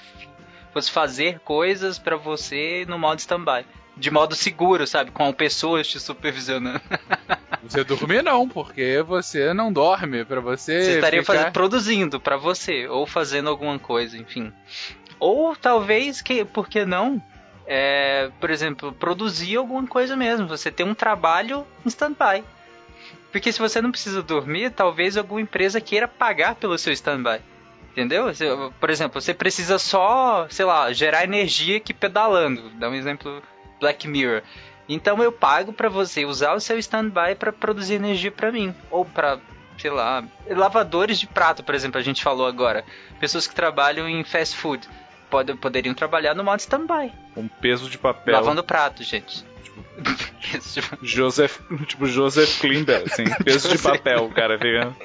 fosse 0.73 0.89
fazer 0.89 1.39
coisas 1.41 1.99
para 1.99 2.17
você 2.17 2.83
no 2.87 2.97
modo 2.97 3.19
stand-by. 3.19 3.63
De 3.97 4.11
modo 4.11 4.35
seguro, 4.35 4.85
sabe? 4.85 5.11
Com 5.11 5.31
pessoas 5.31 5.87
te 5.87 5.99
supervisionando. 5.99 6.81
Você 7.63 7.83
dormir 7.83 8.21
não, 8.21 8.47
porque 8.47 9.01
você 9.01 9.51
não 9.51 9.73
dorme 9.73 10.23
para 10.23 10.39
você. 10.39 10.83
Você 10.83 10.95
estaria 10.95 11.21
ficar... 11.21 11.33
fazendo, 11.33 11.51
produzindo 11.51 12.19
pra 12.19 12.37
você, 12.37 12.87
ou 12.87 13.07
fazendo 13.07 13.49
alguma 13.49 13.79
coisa, 13.79 14.15
enfim. 14.15 14.53
Ou 15.19 15.55
talvez, 15.55 16.21
que, 16.21 16.45
por 16.45 16.69
que 16.69 16.85
não? 16.85 17.19
É, 17.65 18.29
por 18.39 18.51
exemplo, 18.51 18.93
produzir 18.93 19.55
alguma 19.55 19.87
coisa 19.87 20.15
mesmo. 20.15 20.47
Você 20.47 20.69
tem 20.69 20.85
um 20.85 20.93
trabalho 20.93 21.65
em 21.83 21.89
stand-by. 21.89 22.43
Porque 23.31 23.51
se 23.51 23.59
você 23.59 23.81
não 23.81 23.91
precisa 23.91 24.21
dormir, 24.21 24.69
talvez 24.69 25.17
alguma 25.17 25.41
empresa 25.41 25.81
queira 25.81 26.07
pagar 26.07 26.55
pelo 26.55 26.77
seu 26.77 26.93
stand-by. 26.93 27.41
Entendeu? 27.91 28.25
Por 28.79 28.89
exemplo, 28.89 29.19
você 29.19 29.33
precisa 29.33 29.79
só, 29.79 30.47
sei 30.49 30.65
lá, 30.65 30.93
gerar 30.93 31.23
energia 31.23 31.77
aqui 31.77 31.93
pedalando. 31.93 32.69
Dá 32.71 32.89
um 32.89 32.93
exemplo 32.93 33.41
Black 33.85 34.07
Mirror. 34.07 34.41
Então 34.89 35.21
eu 35.21 35.31
pago 35.31 35.71
pra 35.71 35.89
você 35.89 36.25
usar 36.25 36.53
o 36.55 36.59
seu 36.59 36.79
stand-by 36.79 37.35
pra 37.37 37.53
produzir 37.53 37.95
energia 37.95 38.31
pra 38.31 38.51
mim. 38.51 38.73
Ou 38.89 39.05
pra, 39.05 39.37
sei 39.77 39.91
lá, 39.91 40.23
lavadores 40.49 41.19
de 41.19 41.27
prato, 41.27 41.63
por 41.63 41.75
exemplo, 41.75 41.99
a 41.99 42.03
gente 42.03 42.23
falou 42.23 42.47
agora. 42.47 42.83
Pessoas 43.19 43.45
que 43.45 43.53
trabalham 43.53 44.09
em 44.09 44.23
fast 44.23 44.55
food 44.57 44.87
pode, 45.29 45.53
poderiam 45.55 45.93
trabalhar 45.93 46.33
no 46.33 46.43
modo 46.43 46.59
stand-by. 46.59 47.11
Um 47.37 47.47
peso 47.47 47.87
de 47.87 47.99
papel. 47.99 48.33
Lavando 48.33 48.63
prato, 48.63 49.03
gente. 49.03 49.45
Tipo, 50.73 50.97
Joseph, 51.05 51.59
tipo 51.85 52.07
Joseph 52.07 52.59
Klimber, 52.59 53.03
assim, 53.05 53.25
peso 53.43 53.69
de 53.69 53.77
papel, 53.77 54.29
cara 54.29 54.57
fica. 54.57 54.95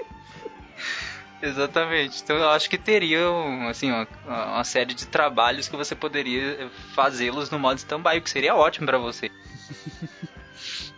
Exatamente. 1.42 2.22
Então 2.22 2.37
eu 2.37 2.50
acho 2.50 2.68
que 2.68 2.76
teria 2.76 3.31
um, 3.31 3.68
assim, 3.68 3.90
uma, 3.90 4.07
uma 4.26 4.64
série 4.64 4.94
de 4.94 5.07
trabalhos 5.07 5.68
que 5.68 5.76
você 5.76 5.94
poderia 5.94 6.70
fazê-los 6.94 7.50
no 7.50 7.59
modo 7.59 7.79
stand-by, 7.79 8.18
o 8.18 8.22
que 8.22 8.31
seria 8.31 8.55
ótimo 8.55 8.87
pra 8.87 8.98
você. 8.98 9.31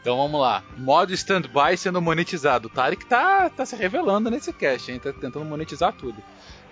Então 0.02 0.16
vamos 0.16 0.40
lá. 0.40 0.64
Modo 0.76 1.14
stand-by 1.14 1.76
sendo 1.76 2.02
monetizado. 2.02 2.66
O 2.66 2.70
Tarek 2.70 3.06
tá, 3.06 3.48
tá 3.48 3.64
se 3.64 3.76
revelando 3.76 4.28
nesse 4.30 4.52
cast, 4.52 4.90
hein? 4.90 4.98
Tá 4.98 5.12
tentando 5.12 5.44
monetizar 5.44 5.92
tudo. 5.92 6.20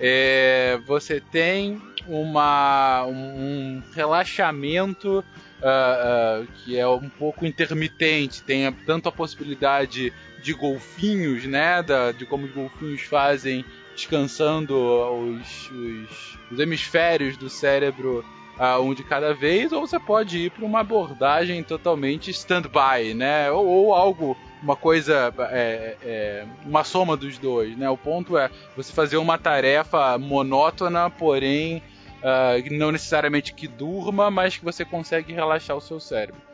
É, 0.00 0.80
você 0.84 1.20
tem 1.20 1.80
uma, 2.08 3.04
um 3.06 3.80
relaxamento 3.94 5.20
uh, 5.20 6.42
uh, 6.42 6.46
que 6.56 6.76
é 6.76 6.88
um 6.88 7.08
pouco 7.08 7.46
intermitente. 7.46 8.42
Tem 8.42 8.70
tanto 8.84 9.08
a 9.08 9.12
possibilidade 9.12 10.12
de 10.42 10.52
golfinhos, 10.52 11.44
né? 11.44 11.82
Da, 11.82 12.12
de 12.12 12.26
como 12.26 12.46
os 12.46 12.52
golfinhos 12.52 13.02
fazem 13.02 13.64
descansando 13.94 14.76
os, 14.76 15.70
os, 15.70 16.38
os 16.50 16.58
hemisférios 16.58 17.36
do 17.36 17.50
cérebro 17.50 18.24
uh, 18.60 18.80
um 18.82 18.94
de 18.94 19.02
cada 19.02 19.32
vez, 19.34 19.72
ou 19.72 19.86
você 19.86 19.98
pode 19.98 20.38
ir 20.38 20.50
para 20.50 20.64
uma 20.64 20.80
abordagem 20.80 21.62
totalmente 21.62 22.30
stand-by, 22.30 23.14
né? 23.14 23.50
Ou, 23.50 23.66
ou, 23.66 23.94
algo, 23.94 24.36
uma 24.62 24.76
coisa, 24.76 25.32
é, 25.50 25.96
é, 26.02 26.46
uma 26.66 26.84
soma 26.84 27.16
dos 27.16 27.38
dois, 27.38 27.76
né? 27.76 27.88
O 27.88 27.96
ponto 27.96 28.36
é 28.36 28.50
você 28.76 28.92
fazer 28.92 29.16
uma 29.16 29.38
tarefa 29.38 30.18
monótona, 30.18 31.08
porém 31.08 31.82
uh, 32.22 32.74
não 32.74 32.92
necessariamente 32.92 33.54
que 33.54 33.66
durma, 33.66 34.30
mas 34.30 34.56
que 34.56 34.64
você 34.64 34.84
consegue 34.84 35.32
relaxar 35.32 35.76
o 35.76 35.80
seu 35.80 35.98
cérebro. 35.98 36.49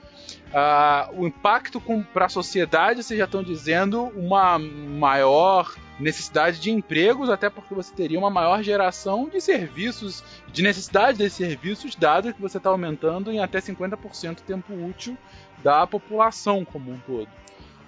Uh, 0.56 1.20
o 1.20 1.26
impacto 1.26 1.82
para 2.14 2.24
a 2.24 2.28
sociedade, 2.30 3.02
vocês 3.02 3.18
já 3.18 3.26
estão 3.26 3.42
dizendo, 3.42 4.04
uma 4.16 4.58
maior 4.58 5.74
necessidade 6.00 6.58
de 6.58 6.70
empregos, 6.70 7.28
até 7.28 7.50
porque 7.50 7.74
você 7.74 7.94
teria 7.94 8.18
uma 8.18 8.30
maior 8.30 8.62
geração 8.62 9.28
de 9.28 9.38
serviços, 9.38 10.24
de 10.50 10.62
necessidade 10.62 11.18
de 11.18 11.28
serviços, 11.28 11.94
dado 11.94 12.32
que 12.32 12.40
você 12.40 12.56
está 12.56 12.70
aumentando 12.70 13.30
em 13.30 13.38
até 13.38 13.60
50% 13.60 14.38
o 14.38 14.42
tempo 14.42 14.72
útil 14.72 15.14
da 15.62 15.86
população 15.86 16.64
como 16.64 16.90
um 16.90 16.98
todo. 17.00 17.28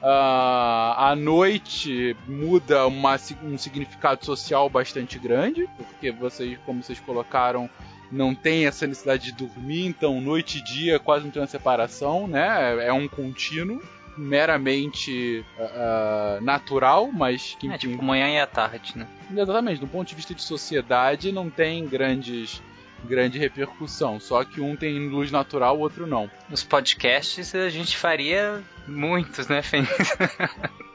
Uh, 0.01 0.93
a 0.97 1.15
noite 1.17 2.15
muda 2.27 2.87
uma, 2.87 3.17
um 3.43 3.57
significado 3.57 4.27
social 4.27 4.69
bastante 4.69 5.19
grande, 5.19 5.67
porque 5.75 6.13
vocês, 6.13 6.59
como 6.67 6.83
vocês 6.83 7.01
colocaram, 7.01 7.69
não 8.11 8.35
tem 8.35 8.67
essa 8.67 8.87
necessidade 8.87 9.27
de 9.27 9.33
dormir, 9.33 9.87
então 9.87 10.21
noite 10.21 10.59
e 10.59 10.63
dia 10.63 10.99
quase 10.99 11.25
não 11.25 11.31
tem 11.31 11.43
uma 11.43 11.49
separação, 11.49 12.27
né? 12.27 12.87
É 12.87 12.93
um 12.93 13.09
contínuo 13.09 13.83
meramente 14.17 15.45
uh, 15.59 16.43
natural, 16.43 17.11
mas 17.13 17.57
que 17.59 17.69
é, 17.69 17.79
tipo 17.79 18.03
manhã 18.03 18.29
e 18.29 18.39
à 18.41 18.47
tarde, 18.47 18.99
né? 18.99 19.07
Exatamente, 19.31 19.81
do 19.81 19.87
ponto 19.87 20.09
de 20.09 20.15
vista 20.15 20.35
de 20.35 20.43
sociedade 20.43 21.31
não 21.31 21.49
tem 21.49 21.87
grandes 21.87 22.61
grande 23.05 23.39
repercussão, 23.39 24.19
só 24.19 24.43
que 24.43 24.61
um 24.61 24.75
tem 24.75 25.09
luz 25.09 25.31
natural, 25.31 25.77
o 25.77 25.81
outro 25.81 26.05
não. 26.05 26.29
Nos 26.49 26.65
podcasts 26.65 27.55
a 27.55 27.69
gente 27.69 27.97
faria 27.97 28.61
muitos, 28.89 29.47
né, 29.47 29.63
Fê? 29.63 29.79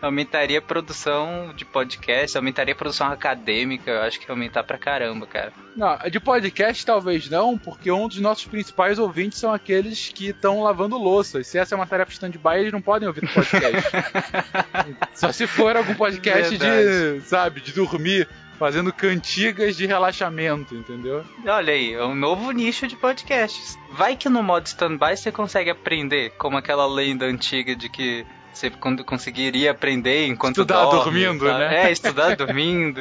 aumentaria 0.00 0.58
a 0.58 0.62
produção 0.62 1.52
de 1.56 1.64
podcast, 1.64 2.36
aumentaria 2.36 2.74
a 2.74 2.76
produção 2.76 3.10
acadêmica, 3.10 3.90
eu 3.90 4.02
acho 4.02 4.18
que 4.20 4.26
ia 4.26 4.32
aumentar 4.32 4.62
pra 4.64 4.78
caramba, 4.78 5.26
cara. 5.26 5.52
Não, 5.76 5.96
de 6.10 6.20
podcast 6.20 6.84
talvez 6.84 7.28
não, 7.28 7.58
porque 7.58 7.90
um 7.90 8.06
dos 8.06 8.20
nossos 8.20 8.44
principais 8.44 8.98
ouvintes 8.98 9.38
são 9.38 9.52
aqueles 9.52 10.08
que 10.08 10.28
estão 10.28 10.62
lavando 10.62 10.98
louça. 10.98 11.40
E 11.40 11.44
se 11.44 11.58
essa 11.58 11.74
é 11.74 11.76
uma 11.76 11.86
tarefa 11.86 12.12
stand-by, 12.12 12.58
eles 12.58 12.72
não 12.72 12.82
podem 12.82 13.08
ouvir 13.08 13.22
no 13.22 13.28
podcast. 13.28 13.90
Só 15.14 15.32
se 15.32 15.46
for 15.46 15.76
algum 15.76 15.94
podcast 15.94 16.56
Verdade. 16.56 17.20
de, 17.20 17.26
sabe, 17.26 17.60
de 17.60 17.72
dormir 17.72 18.28
fazendo 18.58 18.92
cantigas 18.92 19.76
de 19.76 19.86
relaxamento, 19.86 20.74
entendeu? 20.74 21.24
Olha 21.44 21.72
aí, 21.72 21.92
é 21.92 22.04
um 22.04 22.14
novo 22.14 22.50
nicho 22.52 22.86
de 22.86 22.96
podcasts. 22.96 23.76
Vai 23.92 24.16
que 24.16 24.28
no 24.28 24.42
modo 24.42 24.66
stand-by 24.66 25.16
você 25.16 25.32
consegue 25.32 25.70
aprender, 25.70 26.30
como 26.38 26.56
aquela 26.56 26.86
lenda 26.86 27.26
antiga 27.26 27.74
de 27.74 27.88
que 27.88 28.24
você 28.54 28.70
conseguiria 29.04 29.72
aprender 29.72 30.26
enquanto 30.26 30.56
estudar 30.56 30.84
dorme, 30.84 31.22
dormindo, 31.22 31.46
sabe? 31.46 31.58
né? 31.58 31.86
É, 31.86 31.92
estudar 31.92 32.36
dormindo. 32.36 33.00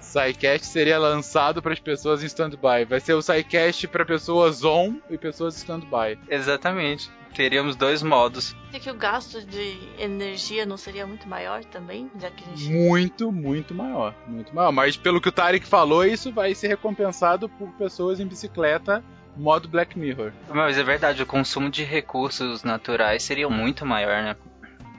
SciCast 0.00 0.66
seria 0.66 0.98
lançado 0.98 1.62
para 1.62 1.72
as 1.72 1.80
pessoas 1.80 2.22
em 2.22 2.26
stand-by. 2.26 2.84
Vai 2.86 3.00
ser 3.00 3.14
o 3.14 3.22
SciCast 3.22 3.88
para 3.88 4.04
pessoas 4.04 4.62
on 4.62 4.96
e 5.08 5.16
pessoas 5.16 5.56
stand-by. 5.56 6.18
Exatamente. 6.28 7.10
Teríamos 7.34 7.76
dois 7.76 8.02
modos. 8.02 8.54
E 8.74 8.78
que 8.78 8.90
o 8.90 8.94
gasto 8.94 9.40
de 9.42 9.78
energia 9.98 10.66
não 10.66 10.76
seria 10.76 11.06
muito 11.06 11.26
maior 11.26 11.64
também? 11.64 12.10
Já 12.20 12.30
que 12.30 12.44
gente... 12.44 12.70
Muito, 12.70 13.32
muito 13.32 13.74
maior. 13.74 14.14
Muito 14.26 14.54
maior. 14.54 14.70
Mas 14.70 14.98
pelo 14.98 15.18
que 15.18 15.30
o 15.30 15.32
Tarek 15.32 15.66
falou, 15.66 16.04
isso 16.04 16.30
vai 16.30 16.54
ser 16.54 16.68
recompensado 16.68 17.48
por 17.48 17.70
pessoas 17.72 18.20
em 18.20 18.26
bicicleta 18.26 19.02
modo 19.36 19.68
Black 19.68 19.98
Mirror. 19.98 20.32
Mas 20.48 20.78
é 20.78 20.82
verdade, 20.82 21.22
o 21.22 21.26
consumo 21.26 21.70
de 21.70 21.84
recursos 21.84 22.62
naturais 22.62 23.22
seria 23.22 23.48
muito 23.48 23.84
maior, 23.84 24.22
né? 24.22 24.36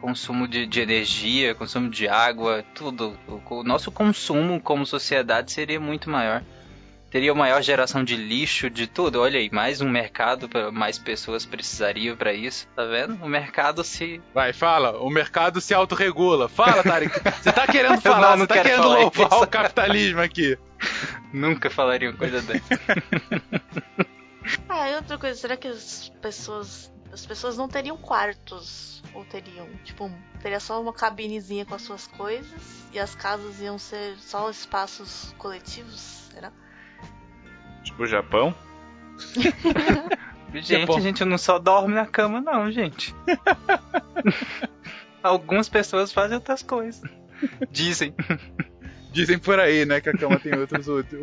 Consumo 0.01 0.47
de, 0.47 0.65
de 0.65 0.81
energia, 0.81 1.55
consumo 1.55 1.89
de 1.89 2.07
água, 2.07 2.63
tudo. 2.75 3.17
O, 3.27 3.59
o 3.59 3.63
nosso 3.63 3.91
consumo 3.91 4.59
como 4.59 4.85
sociedade 4.85 5.51
seria 5.51 5.79
muito 5.79 6.09
maior 6.09 6.43
teria 7.13 7.31
maior 7.35 7.61
geração 7.61 8.03
de 8.03 8.15
lixo, 8.15 8.71
de 8.71 8.87
tudo. 8.87 9.21
Olha 9.21 9.39
aí, 9.39 9.47
mais 9.51 9.81
um 9.81 9.87
mercado, 9.87 10.49
mais 10.71 10.97
pessoas 10.97 11.45
precisariam 11.45 12.17
para 12.17 12.33
isso, 12.33 12.67
tá 12.75 12.85
vendo? 12.85 13.23
O 13.23 13.29
mercado 13.29 13.83
se. 13.83 14.19
Vai, 14.33 14.51
fala, 14.51 14.97
o 14.97 15.11
mercado 15.11 15.61
se 15.61 15.75
autorregula. 15.75 16.49
Fala, 16.49 16.81
Tarek, 16.81 17.13
você 17.13 17.51
tá 17.51 17.67
querendo 17.67 18.01
falar, 18.01 18.31
não, 18.31 18.37
não 18.37 18.37
você 18.39 18.47
tá 18.47 18.63
querendo 18.63 18.87
louvar 18.87 19.43
o 19.43 19.47
capitalismo 19.47 20.21
aqui. 20.21 20.57
Nunca 21.31 21.69
falaria 21.69 22.09
uma 22.09 22.17
coisa 22.17 22.41
dessa. 22.41 22.63
Ah, 24.67 24.89
e 24.89 24.95
outra 24.95 25.17
coisa, 25.17 25.39
será 25.39 25.57
que 25.57 25.67
as 25.67 26.09
pessoas. 26.21 26.91
As 27.11 27.25
pessoas 27.25 27.57
não 27.57 27.67
teriam 27.67 27.95
quartos? 27.95 29.03
Ou 29.13 29.23
teriam? 29.25 29.69
Tipo, 29.83 30.11
teria 30.41 30.59
só 30.59 30.81
uma 30.81 30.91
cabinezinha 30.91 31.65
com 31.65 31.75
as 31.75 31.83
suas 31.83 32.07
coisas 32.07 32.83
e 32.91 32.97
as 32.97 33.13
casas 33.13 33.61
iam 33.61 33.77
ser 33.77 34.17
só 34.17 34.49
espaços 34.49 35.33
coletivos? 35.37 35.99
Será? 36.33 36.51
Tipo 37.83 38.07
Japão? 38.07 38.55
gente, 40.53 40.79
Japão. 40.79 40.97
a 40.97 40.99
gente 40.99 41.23
não 41.23 41.37
só 41.37 41.59
dorme 41.59 41.93
na 41.93 42.07
cama, 42.07 42.41
não, 42.41 42.71
gente. 42.71 43.13
Algumas 45.21 45.69
pessoas 45.69 46.11
fazem 46.11 46.35
outras 46.35 46.63
coisas. 46.63 47.01
Dizem. 47.69 48.15
Dizem 49.11 49.37
por 49.37 49.59
aí, 49.59 49.85
né, 49.85 50.01
que 50.01 50.09
a 50.09 50.17
cama 50.17 50.39
tem 50.39 50.57
outros, 50.57 50.87
outros, 50.89 51.21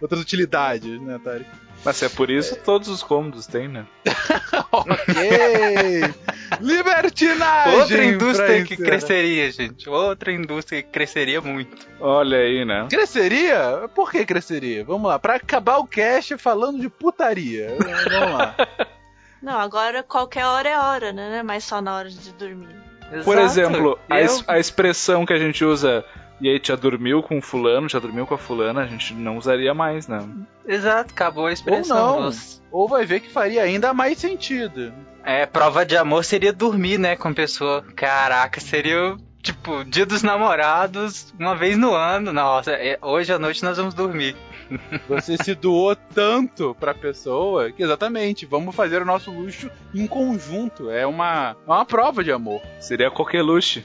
outras 0.00 0.20
utilidades, 0.20 1.00
né, 1.00 1.18
Tari? 1.22 1.46
Mas 1.84 2.02
é 2.02 2.08
por 2.08 2.30
isso 2.30 2.54
é. 2.54 2.56
todos 2.56 2.88
os 2.88 3.02
cômodos 3.02 3.46
têm, 3.46 3.68
né? 3.68 3.86
ok! 4.72 6.14
Libertinagem! 6.60 7.80
Outra 7.80 8.04
indústria 8.04 8.64
que 8.64 8.76
cresceria, 8.76 9.50
gente. 9.50 9.88
Outra 9.88 10.32
indústria 10.32 10.82
que 10.82 10.88
cresceria 10.90 11.40
muito. 11.40 11.86
Olha 12.00 12.38
aí, 12.38 12.64
né? 12.64 12.86
Cresceria? 12.88 13.88
Por 13.94 14.10
que 14.10 14.24
cresceria? 14.24 14.84
Vamos 14.84 15.08
lá, 15.08 15.18
pra 15.18 15.36
acabar 15.36 15.78
o 15.78 15.86
cast 15.86 16.36
falando 16.38 16.80
de 16.80 16.88
putaria. 16.88 17.76
Vamos 17.78 18.38
lá. 18.38 18.56
Não, 19.42 19.58
agora 19.58 20.02
qualquer 20.02 20.46
hora 20.46 20.68
é 20.68 20.78
hora, 20.78 21.12
né? 21.12 21.28
Não 21.28 21.36
é 21.36 21.42
mais 21.42 21.64
só 21.64 21.82
na 21.82 21.94
hora 21.94 22.08
de 22.08 22.32
dormir. 22.32 22.74
Exato. 23.12 23.24
Por 23.24 23.38
exemplo, 23.38 23.98
a, 24.08 24.20
es 24.20 24.42
a 24.48 24.58
expressão 24.58 25.26
que 25.26 25.34
a 25.34 25.38
gente 25.38 25.62
usa 25.62 26.02
e 26.40 26.48
aí 26.48 26.60
já 26.62 26.76
dormiu 26.76 27.22
com 27.22 27.38
o 27.38 27.42
fulano, 27.42 27.88
já 27.88 27.98
dormiu 27.98 28.26
com 28.26 28.34
a 28.34 28.38
fulana, 28.38 28.82
a 28.82 28.86
gente 28.86 29.14
não 29.14 29.38
usaria 29.38 29.72
mais, 29.72 30.08
né? 30.08 30.18
Exato, 30.66 31.12
acabou 31.12 31.46
a 31.46 31.52
expressão. 31.52 32.16
Ou 32.16 32.22
não, 32.22 32.32
ou 32.70 32.88
vai 32.88 33.04
ver 33.04 33.20
que 33.20 33.30
faria 33.30 33.62
ainda 33.62 33.94
mais 33.94 34.18
sentido. 34.18 34.92
É, 35.24 35.46
prova 35.46 35.86
de 35.86 35.96
amor 35.96 36.24
seria 36.24 36.52
dormir, 36.52 36.98
né, 36.98 37.16
com 37.16 37.28
a 37.28 37.34
pessoa. 37.34 37.82
Caraca, 37.94 38.60
seria 38.60 39.16
tipo, 39.44 39.84
dia 39.84 40.06
dos 40.06 40.22
namorados, 40.22 41.32
uma 41.38 41.54
vez 41.54 41.76
no 41.76 41.94
ano. 41.94 42.32
Nossa, 42.32 42.72
é, 42.72 42.98
hoje 43.00 43.32
à 43.32 43.38
noite 43.38 43.62
nós 43.62 43.76
vamos 43.76 43.94
dormir. 43.94 44.34
Você 45.08 45.36
se 45.36 45.54
doou 45.54 45.94
tanto 45.94 46.74
pra 46.80 46.94
pessoa 46.94 47.70
que 47.70 47.82
exatamente, 47.82 48.46
vamos 48.46 48.74
fazer 48.74 49.02
o 49.02 49.04
nosso 49.04 49.30
luxo 49.30 49.70
em 49.94 50.06
conjunto. 50.06 50.90
É 50.90 51.06
uma, 51.06 51.56
é 51.66 51.70
uma 51.70 51.84
prova 51.84 52.24
de 52.24 52.32
amor. 52.32 52.60
Seria 52.80 53.10
qualquer 53.10 53.42
luxo. 53.42 53.84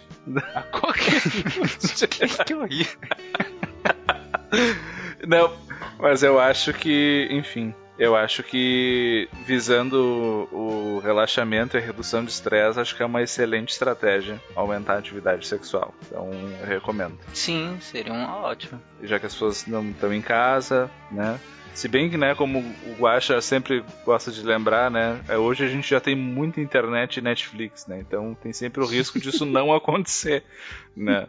A 0.56 0.62
qualquer 0.62 1.22
luxo. 1.58 2.08
que 2.46 2.54
horrível. 2.54 3.00
Não, 5.28 5.52
mas 5.98 6.24
eu 6.24 6.40
acho 6.40 6.74
que, 6.74 7.28
enfim, 7.32 7.74
eu 7.98 8.16
acho 8.16 8.44
que 8.44 9.30
visando 9.46 10.48
o 10.52 11.00
relaxamento 11.04 11.76
e 11.76 11.80
a 11.80 11.82
redução 11.82 12.24
de 12.24 12.32
estresse, 12.32 12.80
acho 12.80 12.96
que 12.96 13.04
é 13.04 13.06
uma 13.06 13.22
excelente 13.22 13.70
estratégia 13.70 14.42
aumentar 14.56 14.96
a 14.96 14.98
atividade 15.00 15.46
sexual. 15.46 15.94
Então, 16.08 16.30
eu 16.62 16.66
recomendo. 16.66 17.18
Sim, 17.34 17.78
seria 17.82 18.14
uma 18.14 18.38
ótima. 18.38 18.82
Já 19.04 19.20
que 19.20 19.26
as 19.26 19.34
pessoas 19.34 19.66
não 19.66 19.90
estão 19.90 20.14
em 20.14 20.22
casa, 20.22 20.90
né? 21.12 21.40
Se 21.74 21.88
bem 21.88 22.10
que, 22.10 22.18
né, 22.18 22.36
como 22.36 22.60
o 22.60 22.96
Guaxa 23.00 23.40
sempre 23.42 23.84
gosta 24.06 24.32
de 24.32 24.44
lembrar, 24.44 24.92
né, 24.92 25.22
é, 25.28 25.38
hoje 25.38 25.64
a 25.64 25.68
gente 25.68 25.90
já 25.90 26.00
tem 26.00 26.16
muita 26.16 26.60
internet 26.60 27.18
e 27.18 27.22
Netflix, 27.22 27.88
né, 27.88 28.00
então 28.00 28.36
tem 28.36 28.52
sempre 28.52 28.82
o 28.82 28.86
risco 28.86 29.20
disso 29.20 29.46
não 29.46 29.72
acontecer, 29.74 30.44
né. 30.96 31.28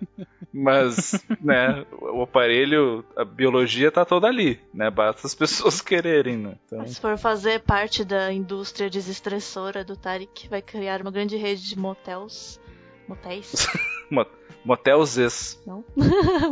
Mas, 0.52 1.24
né, 1.40 1.84
o 2.00 2.22
aparelho, 2.22 3.04
a 3.16 3.24
biologia 3.24 3.92
tá 3.92 4.04
toda 4.04 4.26
ali, 4.26 4.60
né, 4.74 4.90
basta 4.90 5.26
as 5.26 5.34
pessoas 5.34 5.80
quererem, 5.82 6.36
né. 6.36 6.54
Então... 6.66 6.86
Se 6.86 7.00
for 7.00 7.16
fazer 7.16 7.60
parte 7.60 8.04
da 8.04 8.32
indústria 8.32 8.90
desestressora 8.90 9.84
do 9.84 9.96
Tarik, 9.96 10.48
vai 10.48 10.60
criar 10.60 11.00
uma 11.00 11.10
grande 11.10 11.36
rede 11.36 11.68
de 11.68 11.78
motels, 11.78 12.60
motéis. 13.06 13.66
Motelzes. 14.64 15.58
Não? 15.66 15.84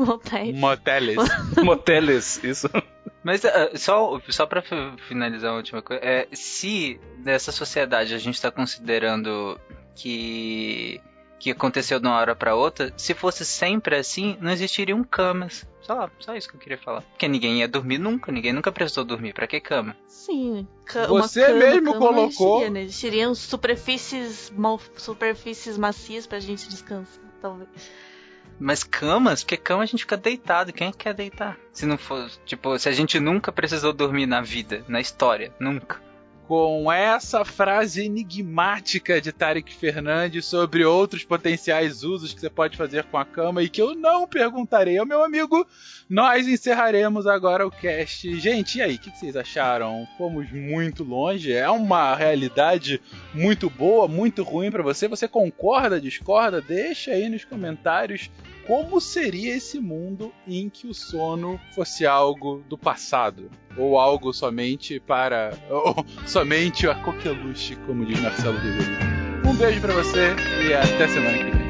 Motéis. 0.07 0.57
Moteles. 0.57 1.17
Moteles, 1.63 2.43
isso. 2.43 2.71
Mas 3.23 3.43
uh, 3.45 3.49
só, 3.77 4.21
só 4.29 4.47
pra 4.47 4.63
fi- 4.63 4.97
finalizar 5.09 5.53
a 5.53 5.57
última 5.57 5.83
coisa, 5.83 6.03
é, 6.05 6.29
se 6.33 7.01
nessa 7.19 7.51
sociedade 7.53 8.15
a 8.15 8.19
gente 8.19 8.41
tá 8.41 8.51
considerando 8.51 9.61
que 9.95 11.01
que 11.41 11.53
aconteceu 11.53 12.01
de 12.01 12.07
uma 12.09 12.17
hora 12.17 12.35
pra 12.35 12.57
outra, 12.57 12.93
se 12.97 13.15
fosse 13.15 13.45
sempre 13.45 13.95
assim, 13.95 14.37
não 14.41 14.51
existiriam 14.51 15.05
camas. 15.05 15.69
Só, 15.83 16.11
só 16.19 16.35
isso 16.35 16.49
que 16.49 16.57
eu 16.57 16.61
queria 16.61 16.77
falar. 16.79 17.03
Porque 17.03 17.29
ninguém 17.29 17.61
ia 17.61 17.69
dormir 17.69 17.97
nunca, 17.99 18.33
ninguém 18.33 18.53
nunca 18.53 18.73
precisou 18.73 19.05
dormir. 19.05 19.33
Pra 19.35 19.47
que 19.47 19.61
cama? 19.61 19.97
Sim, 20.09 20.67
ca- 20.85 21.07
Você 21.07 21.43
uma 21.43 21.47
cama, 21.47 21.59
mesmo 21.61 21.93
cama 21.93 21.99
não 22.07 22.09
colocou- 22.09 22.25
existiria, 22.57 22.71
né? 22.71 22.83
Existiriam 22.83 23.35
superfícies, 23.37 24.53
superfícies 24.97 25.79
macias 25.79 26.27
pra 26.27 26.41
gente 26.41 26.69
descansar, 26.69 27.23
talvez. 27.41 27.69
Mas 28.59 28.83
camas? 28.83 29.43
Porque 29.43 29.57
cama 29.57 29.83
a 29.83 29.87
gente 29.87 30.01
fica 30.01 30.17
deitado. 30.17 30.73
Quem 30.73 30.89
é 30.89 30.93
que 30.93 30.99
quer 30.99 31.15
deitar? 31.15 31.57
Se 31.73 31.87
não 31.87 31.97
for, 31.97 32.29
tipo, 32.45 32.79
se 32.79 32.89
a 32.89 32.93
gente 32.93 33.21
nunca 33.21 33.53
precisou 33.53 33.93
dormir 33.93 34.27
na 34.27 34.41
vida, 34.41 34.85
na 34.89 35.01
história, 35.01 35.53
nunca. 35.61 36.08
Com 36.49 36.91
essa 36.91 37.45
frase 37.45 38.07
enigmática 38.07 39.21
de 39.21 39.31
Tarek 39.33 39.75
Fernandes 39.75 40.47
sobre 40.47 40.83
outros 40.83 41.23
potenciais 41.23 42.03
usos 42.03 42.33
que 42.33 42.41
você 42.41 42.49
pode 42.49 42.75
fazer 42.75 43.05
com 43.05 43.19
a 43.19 43.25
cama 43.27 43.63
e 43.63 43.69
que 43.69 43.83
eu 43.83 43.95
não 43.95 44.27
perguntarei 44.27 44.97
ao 44.97 45.05
meu 45.05 45.23
amigo, 45.23 45.67
nós 46.09 46.49
encerraremos 46.49 47.27
agora 47.27 47.67
o 47.67 47.71
cast. 47.71 48.41
Gente, 48.41 48.79
e 48.79 48.83
aí, 48.83 48.95
o 48.95 48.99
que 48.99 49.11
vocês 49.11 49.37
acharam? 49.37 50.09
Fomos 50.17 50.51
muito 50.51 51.05
longe? 51.05 51.53
É 51.53 51.69
uma 51.69 52.15
realidade 52.17 52.99
muito 53.35 53.69
boa, 53.69 54.09
muito 54.09 54.43
ruim 54.43 54.71
pra 54.71 54.83
você? 54.83 55.07
Você 55.07 55.29
concorda, 55.29 56.01
discorda? 56.01 56.63
Deixa 56.63 57.11
aí 57.11 57.29
nos 57.29 57.45
comentários 57.45 58.31
como 58.67 59.03
seria 59.03 59.55
esse 59.55 59.79
mundo 59.79 60.33
em 60.47 60.71
que 60.71 60.87
o 60.87 60.95
sono 60.95 61.61
fosse 61.75 62.07
algo 62.07 62.65
do 62.71 62.79
passado. 62.79 63.51
Ou 63.77 63.99
algo 63.99 64.33
somente 64.33 64.99
para. 65.01 65.53
Ou 65.71 66.05
somente 66.27 66.87
a 66.89 66.95
coqueluche, 66.97 67.77
como 67.87 68.05
diz 68.05 68.21
Marcelo 68.21 68.59
Ribeiro. 68.59 69.19
Um 69.47 69.55
beijo 69.55 69.81
pra 69.81 69.95
você 69.95 70.35
e 70.69 70.75
até 70.75 71.09
semana 71.09 71.39
que 71.39 71.57
vem. 71.57 71.68